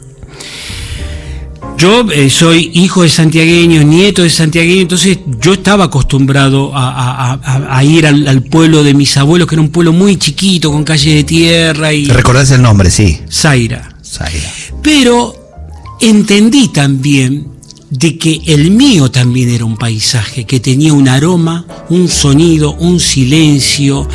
Yo 1.79 2.11
eh, 2.11 2.29
soy 2.29 2.73
hijo 2.75 3.05
de 3.05 3.09
santiagueños, 3.09 3.85
nieto 3.85 4.23
de 4.25 4.31
santiagueños, 4.31 4.83
entonces 4.83 5.19
yo 5.41 5.53
estaba 5.53 5.85
acostumbrado 5.85 6.77
a, 6.77 6.91
a- 6.91 7.33
a- 7.35 7.79
a 7.79 7.85
ir 7.85 8.05
al, 8.09 8.27
al 8.27 8.43
pueblo 8.43 8.83
de 8.83 8.95
mis 8.95 9.17
abuelos, 9.17 9.47
que 9.47 9.55
era 9.55 9.63
un 9.63 9.69
pueblo 9.71 9.93
muy 9.93 10.17
chiquito, 10.17 10.73
con 10.73 10.83
calle 10.83 11.15
de 11.15 11.25
tierra 11.25 11.93
y 11.93 12.07
¿Recordás 12.07 12.51
el 12.51 12.63
nombre? 12.63 12.91
Sí. 12.91 13.21
Zaira. 13.31 13.95
Zaira. 14.05 14.51
Pero 14.83 15.97
entendí 16.01 16.67
también 16.69 17.47
de 17.91 18.19
que 18.19 18.41
el 18.47 18.73
mío 18.73 19.09
también 19.13 19.51
era 19.51 19.65
un 19.65 19.77
paisaje, 19.77 20.45
que 20.47 20.59
tenía 20.59 20.93
un 20.93 21.09
aroma, 21.09 21.65
un 21.91 22.09
sonido, 22.09 22.73
un 22.73 22.99
silencio, 22.99 24.09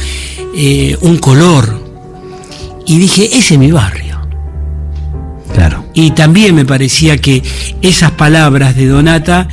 eh, 0.53 0.97
un 0.99 1.17
color. 1.17 1.84
Y 2.88 2.97
dije, 2.99 3.25
ese 3.38 3.55
es 3.55 3.59
mi 3.59 3.71
barrio. 3.71 4.15
Claro. 5.53 5.86
Y 5.93 6.11
también 6.11 6.53
me 6.55 6.65
parecía 6.65 7.17
que 7.17 7.41
esas 7.81 8.11
palabras 8.11 8.75
de 8.75 8.88
Donata 8.88 9.47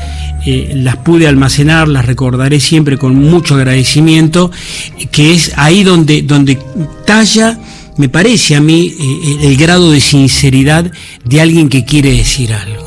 eh, 0.44 0.72
las 0.74 0.96
pude 0.96 1.28
almacenar, 1.28 1.86
las 1.86 2.04
recordaré 2.06 2.58
siempre 2.58 2.98
con 2.98 3.14
mucho 3.14 3.54
agradecimiento, 3.54 4.50
que 5.12 5.32
es 5.34 5.52
ahí 5.56 5.84
donde, 5.84 6.22
donde 6.22 6.58
talla, 7.06 7.58
me 7.98 8.08
parece 8.08 8.56
a 8.56 8.60
mí, 8.60 8.92
eh, 8.98 9.46
el 9.46 9.56
grado 9.56 9.92
de 9.92 10.00
sinceridad 10.00 10.90
de 11.24 11.40
alguien 11.40 11.68
que 11.68 11.84
quiere 11.84 12.10
decir 12.16 12.52
algo. 12.52 12.82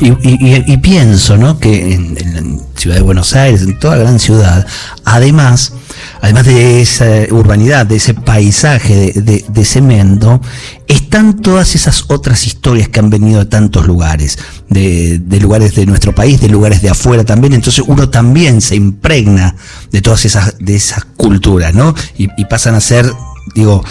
Y, 0.00 0.08
y- 0.08 0.38
y- 0.40 0.72
y 0.72 0.76
pienso, 0.78 1.36
¿no? 1.36 1.58
Que 1.58 1.94
en, 1.94 2.16
en 2.18 2.56
la 2.56 2.62
ciudad 2.76 2.96
de 2.96 3.02
Buenos 3.02 3.34
Aires, 3.34 3.62
en 3.62 3.78
toda 3.78 3.96
gran 3.96 4.18
ciudad, 4.18 4.66
además, 5.04 5.72
además 6.20 6.44
de 6.46 6.80
esa 6.80 7.06
urbanidad, 7.30 7.86
de 7.86 7.96
ese 7.96 8.14
paisaje 8.14 8.94
de, 8.94 9.22
de- 9.22 9.44
de 9.48 9.64
cemento, 9.64 10.40
están 10.88 11.40
todas 11.40 11.74
esas 11.74 12.04
otras 12.08 12.46
historias 12.46 12.88
que 12.88 13.00
han 13.00 13.10
venido 13.10 13.40
de 13.40 13.46
tantos 13.46 13.86
lugares, 13.86 14.38
de, 14.68 15.20
lugares 15.40 15.74
de 15.74 15.86
nuestro 15.86 16.14
país, 16.14 16.40
de 16.40 16.48
lugares 16.48 16.82
de 16.82 16.90
afuera 16.90 17.24
también. 17.24 17.52
Entonces 17.54 17.84
uno 17.86 18.08
también 18.10 18.60
se 18.60 18.76
impregna 18.76 19.54
de 19.90 20.02
todas 20.02 20.24
esas, 20.24 20.56
de 20.58 20.74
esas 20.76 21.04
culturas, 21.16 21.74
¿no? 21.74 21.94
Y, 22.18 22.28
y 22.36 22.44
pasan 22.46 22.74
a 22.74 22.80
ser, 22.80 23.10
digo, 23.54 23.82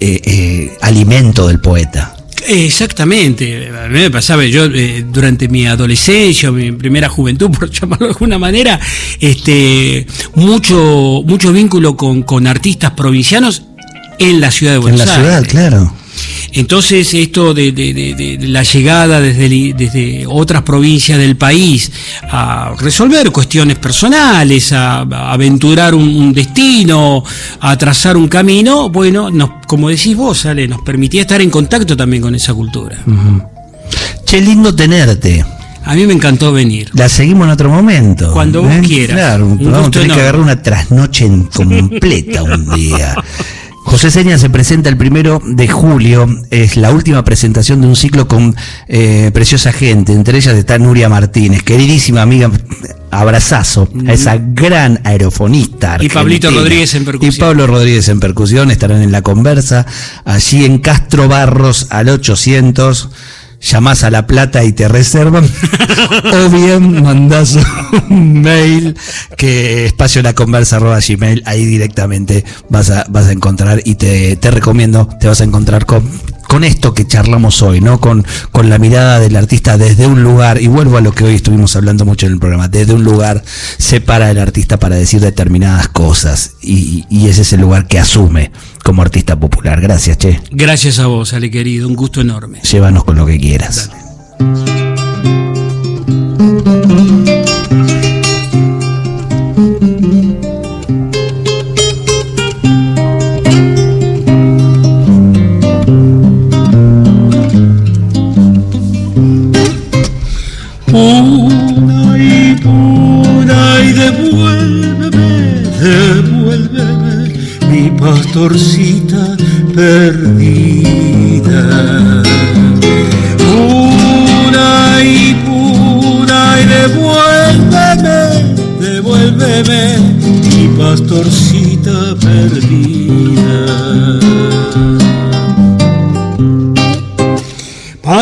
eh, 0.00 0.20
eh, 0.24 0.76
alimento 0.80 1.46
del 1.48 1.60
poeta. 1.60 2.16
Exactamente, 2.46 3.68
a 3.68 3.88
mí 3.88 3.98
me 4.00 4.10
pasaba, 4.10 4.44
yo 4.46 4.64
eh, 4.66 5.04
durante 5.08 5.48
mi 5.48 5.66
adolescencia, 5.66 6.50
mi 6.50 6.72
primera 6.72 7.08
juventud, 7.08 7.50
por 7.58 7.70
llamarlo 7.70 8.06
de 8.06 8.12
alguna 8.12 8.38
manera, 8.38 8.78
este, 9.20 10.06
mucho, 10.34 11.22
mucho 11.24 11.52
vínculo 11.52 11.96
con, 11.96 12.22
con 12.22 12.46
artistas 12.46 12.92
provincianos 12.92 13.62
en 14.18 14.40
la 14.40 14.50
ciudad 14.50 14.72
de 14.72 14.76
En 14.76 14.82
Buenos 14.82 15.06
la 15.06 15.14
Aires. 15.14 15.26
ciudad, 15.26 15.46
claro. 15.48 15.94
Entonces, 16.52 17.12
esto 17.14 17.54
de, 17.54 17.72
de- 17.72 17.94
de- 17.94 18.14
de- 18.14 18.38
de 18.38 18.48
la 18.48 18.62
llegada 18.62 19.20
desde, 19.20 19.72
desde 19.74 20.24
otras 20.26 20.62
provincias 20.62 21.18
del 21.18 21.36
país 21.36 21.90
a 22.30 22.74
resolver 22.78 23.30
cuestiones 23.30 23.78
personales, 23.78 24.72
a, 24.72 25.00
a 25.02 25.32
aventurar 25.32 25.94
un, 25.94 26.08
un 26.08 26.32
destino, 26.32 27.22
a 27.60 27.76
trazar 27.78 28.16
un 28.16 28.28
camino, 28.28 28.88
bueno, 28.90 29.30
nos, 29.30 29.50
como 29.66 29.88
decís 29.88 30.16
vos, 30.16 30.44
Ale, 30.46 30.66
nos 30.66 30.82
permitía 30.82 31.20
estar 31.22 31.40
en 31.40 31.50
contacto 31.50 31.96
también 31.96 32.22
con 32.22 32.34
esa 32.34 32.52
cultura. 32.54 32.98
Che, 34.24 34.40
lindo 34.40 34.74
tenerte. 34.74 35.44
A 35.84 35.94
mí 35.94 36.06
me 36.06 36.12
encantó 36.12 36.52
venir. 36.52 36.90
La 36.94 37.08
seguimos 37.08 37.46
en 37.46 37.52
otro 37.52 37.70
momento. 37.70 38.26
¿eh? 38.26 38.32
Cuando 38.32 38.62
vos 38.62 38.72
quieras. 38.86 39.16
Claro, 39.16 39.46
Un 39.46 39.70
vamos 39.72 39.88
a 39.88 39.90
tener 39.90 40.08
que 40.12 40.20
agarrar 40.20 40.40
una 40.40 40.62
trasnoche 40.62 41.28
completa 41.54 42.42
un 42.42 42.74
día. 42.74 43.14
José 43.90 44.12
Seña 44.12 44.38
se 44.38 44.48
presenta 44.48 44.88
el 44.88 44.96
primero 44.96 45.42
de 45.44 45.66
julio, 45.66 46.28
es 46.50 46.76
la 46.76 46.92
última 46.92 47.24
presentación 47.24 47.80
de 47.80 47.88
un 47.88 47.96
ciclo 47.96 48.28
con 48.28 48.54
eh, 48.86 49.32
preciosa 49.34 49.72
gente, 49.72 50.12
entre 50.12 50.38
ellas 50.38 50.54
está 50.54 50.78
Nuria 50.78 51.08
Martínez, 51.08 51.64
queridísima 51.64 52.22
amiga, 52.22 52.52
abrazazo 53.10 53.88
a 54.06 54.12
esa 54.12 54.36
gran 54.38 55.00
aerofonista. 55.02 55.98
Y 56.00 56.08
Pablito. 56.08 56.52
Rodríguez 56.52 56.94
en 56.94 57.04
percusión. 57.04 57.34
Y 57.34 57.38
Pablo 57.40 57.66
Rodríguez 57.66 58.08
en 58.08 58.20
percusión, 58.20 58.70
estarán 58.70 59.02
en 59.02 59.10
la 59.10 59.22
conversa, 59.22 59.84
allí 60.24 60.64
en 60.64 60.78
Castro 60.78 61.26
Barros 61.26 61.88
al 61.90 62.10
800 62.10 63.08
llamás 63.60 64.04
a 64.04 64.10
La 64.10 64.26
Plata 64.26 64.64
y 64.64 64.72
te 64.72 64.88
reservan, 64.88 65.44
o 66.32 66.48
bien 66.50 67.02
mandás 67.02 67.58
un 68.08 68.40
mail 68.40 68.96
que 69.36 69.86
espacio 69.86 70.22
la 70.22 70.32
conversa 70.32 70.76
arroba 70.76 70.98
gmail, 71.06 71.42
ahí 71.46 71.64
directamente 71.64 72.44
vas 72.68 72.90
a, 72.90 73.04
vas 73.08 73.26
a 73.26 73.32
encontrar 73.32 73.82
y 73.84 73.96
te, 73.96 74.36
te 74.36 74.50
recomiendo, 74.50 75.08
te 75.20 75.28
vas 75.28 75.40
a 75.40 75.44
encontrar 75.44 75.86
con, 75.86 76.08
con 76.50 76.64
esto 76.64 76.94
que 76.94 77.06
charlamos 77.06 77.62
hoy, 77.62 77.80
¿no? 77.80 78.00
Con, 78.00 78.26
con 78.50 78.68
la 78.68 78.78
mirada 78.80 79.20
del 79.20 79.36
artista 79.36 79.78
desde 79.78 80.08
un 80.08 80.24
lugar, 80.24 80.60
y 80.60 80.66
vuelvo 80.66 80.96
a 80.96 81.00
lo 81.00 81.12
que 81.12 81.22
hoy 81.22 81.36
estuvimos 81.36 81.76
hablando 81.76 82.04
mucho 82.04 82.26
en 82.26 82.32
el 82.32 82.38
programa, 82.40 82.66
desde 82.66 82.92
un 82.92 83.04
lugar 83.04 83.44
se 83.78 84.00
para 84.00 84.32
el 84.32 84.38
artista 84.38 84.76
para 84.76 84.96
decir 84.96 85.20
determinadas 85.20 85.86
cosas, 85.86 86.54
y, 86.60 87.04
y 87.08 87.28
ese 87.28 87.42
es 87.42 87.52
el 87.52 87.60
lugar 87.60 87.86
que 87.86 88.00
asume 88.00 88.50
como 88.82 89.00
artista 89.00 89.38
popular. 89.38 89.80
Gracias, 89.80 90.18
che. 90.18 90.40
Gracias 90.50 90.98
a 90.98 91.06
vos, 91.06 91.34
Ale 91.34 91.52
querido, 91.52 91.86
un 91.86 91.94
gusto 91.94 92.20
enorme. 92.20 92.60
Llévanos 92.62 93.04
con 93.04 93.14
lo 93.14 93.26
que 93.26 93.38
quieras. 93.38 93.88
Una 94.40 94.89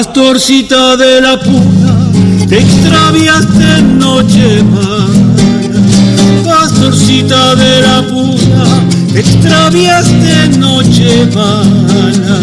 Pastorcita 0.09 0.97
de 0.97 1.21
la 1.21 1.39
puna, 1.39 2.11
te 2.49 2.59
extraviaste 2.61 3.65
en 3.79 3.99
noche 3.99 4.63
mala. 4.63 5.07
Pastorcita 6.43 7.55
de 7.55 7.83
la 7.83 8.03
puna, 8.09 8.65
te 9.13 9.21
extraviaste 9.21 10.45
en 10.45 10.61
noche 10.61 11.29
mala. 11.35 12.41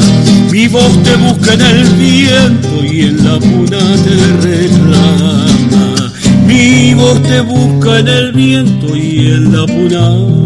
Mi 0.51 0.67
voz 0.67 0.93
te 1.01 1.15
busca 1.15 1.53
en 1.55 1.61
el 1.61 1.83
viento 1.95 2.83
y 2.83 3.01
en 3.01 3.25
la 3.25 3.39
puna 3.39 3.79
te 4.03 4.15
reclama. 4.47 5.45
Mi 6.45 6.93
voz 6.93 7.21
te 7.23 7.41
busca 7.41 7.97
en 7.97 8.07
el 8.07 8.31
viento 8.31 8.95
y 8.95 9.31
en 9.31 9.51
la 9.51 9.65
puna 9.65 10.45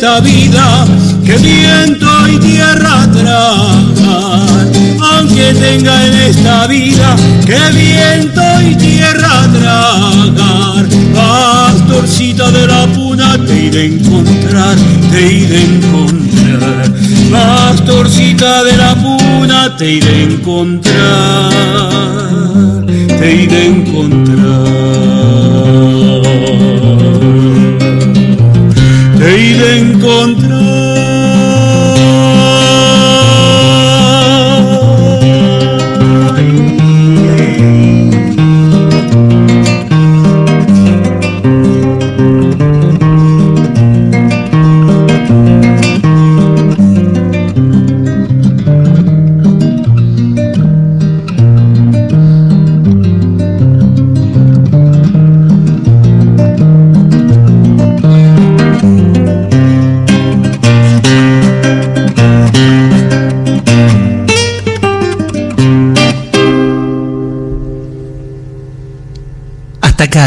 esta 0.00 0.20
vida 0.20 0.86
que 1.26 1.36
viento 1.36 2.08
y 2.26 2.38
tierra 2.38 3.06
tragar, 3.12 4.66
aunque 4.98 5.52
tenga 5.52 6.06
en 6.06 6.14
esta 6.14 6.66
vida 6.66 7.16
que 7.44 7.58
viento 7.76 8.40
y 8.62 8.76
tierra 8.76 9.46
tragar, 9.52 10.86
pastorcita 11.12 12.50
de 12.50 12.66
la 12.66 12.86
puna 12.86 13.36
te 13.44 13.64
iré 13.66 13.80
a 13.80 13.84
encontrar, 13.84 14.78
te 15.10 15.32
iré 15.32 15.58
a 15.58 15.64
encontrar, 15.64 16.92
pastorcita 17.30 18.64
de 18.64 18.76
la 18.78 18.94
puna 18.94 19.76
te 19.76 19.90
iré 19.96 20.08
a 20.08 20.22
encontrar, 20.22 21.50
te 23.18 23.34
iré 23.34 23.56
a 23.56 23.64
encontrar. 23.66 24.79
Iré 30.00 30.39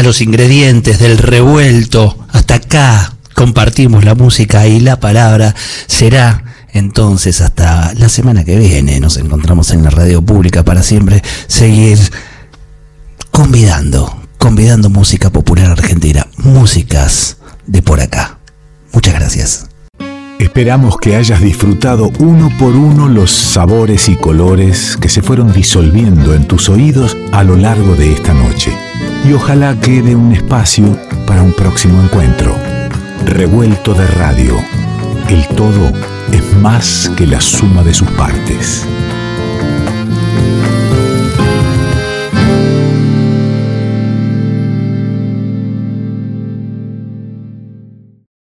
los 0.02 0.20
ingredientes 0.20 0.98
del 0.98 1.18
revuelto, 1.18 2.26
hasta 2.32 2.54
acá 2.56 3.14
compartimos 3.34 4.04
la 4.04 4.14
música 4.14 4.66
y 4.66 4.80
la 4.80 4.98
palabra. 5.00 5.54
Será 5.86 6.44
entonces 6.72 7.40
hasta 7.40 7.94
la 7.94 8.08
semana 8.08 8.44
que 8.44 8.58
viene. 8.58 9.00
Nos 9.00 9.16
encontramos 9.16 9.70
en 9.70 9.84
la 9.84 9.90
radio 9.90 10.22
pública 10.22 10.62
para 10.64 10.82
siempre 10.82 11.22
seguir 11.46 11.98
convidando, 13.30 14.22
convidando 14.38 14.90
música 14.90 15.30
popular 15.30 15.70
argentina, 15.70 16.26
músicas 16.38 17.38
de 17.66 17.82
por 17.82 18.00
acá. 18.00 18.38
Muchas 18.92 19.14
gracias. 19.14 19.66
Esperamos 20.38 20.98
que 20.98 21.16
hayas 21.16 21.40
disfrutado 21.40 22.10
uno 22.18 22.50
por 22.58 22.74
uno 22.74 23.08
los 23.08 23.30
sabores 23.30 24.08
y 24.08 24.16
colores 24.16 24.96
que 25.00 25.08
se 25.08 25.22
fueron 25.22 25.52
disolviendo 25.52 26.34
en 26.34 26.46
tus 26.46 26.68
oídos 26.68 27.16
a 27.32 27.44
lo 27.44 27.56
largo 27.56 27.94
de 27.94 28.12
esta 28.12 28.34
noche. 28.34 28.83
Y 29.24 29.32
ojalá 29.32 29.74
quede 29.80 30.14
un 30.14 30.32
espacio 30.32 30.98
para 31.26 31.42
un 31.42 31.54
próximo 31.54 32.02
encuentro. 32.02 32.54
Revuelto 33.24 33.94
de 33.94 34.06
radio. 34.06 34.54
El 35.30 35.46
todo 35.48 35.92
es 36.30 36.56
más 36.58 37.10
que 37.16 37.26
la 37.26 37.40
suma 37.40 37.82
de 37.82 37.94
sus 37.94 38.10
partes. 38.10 38.86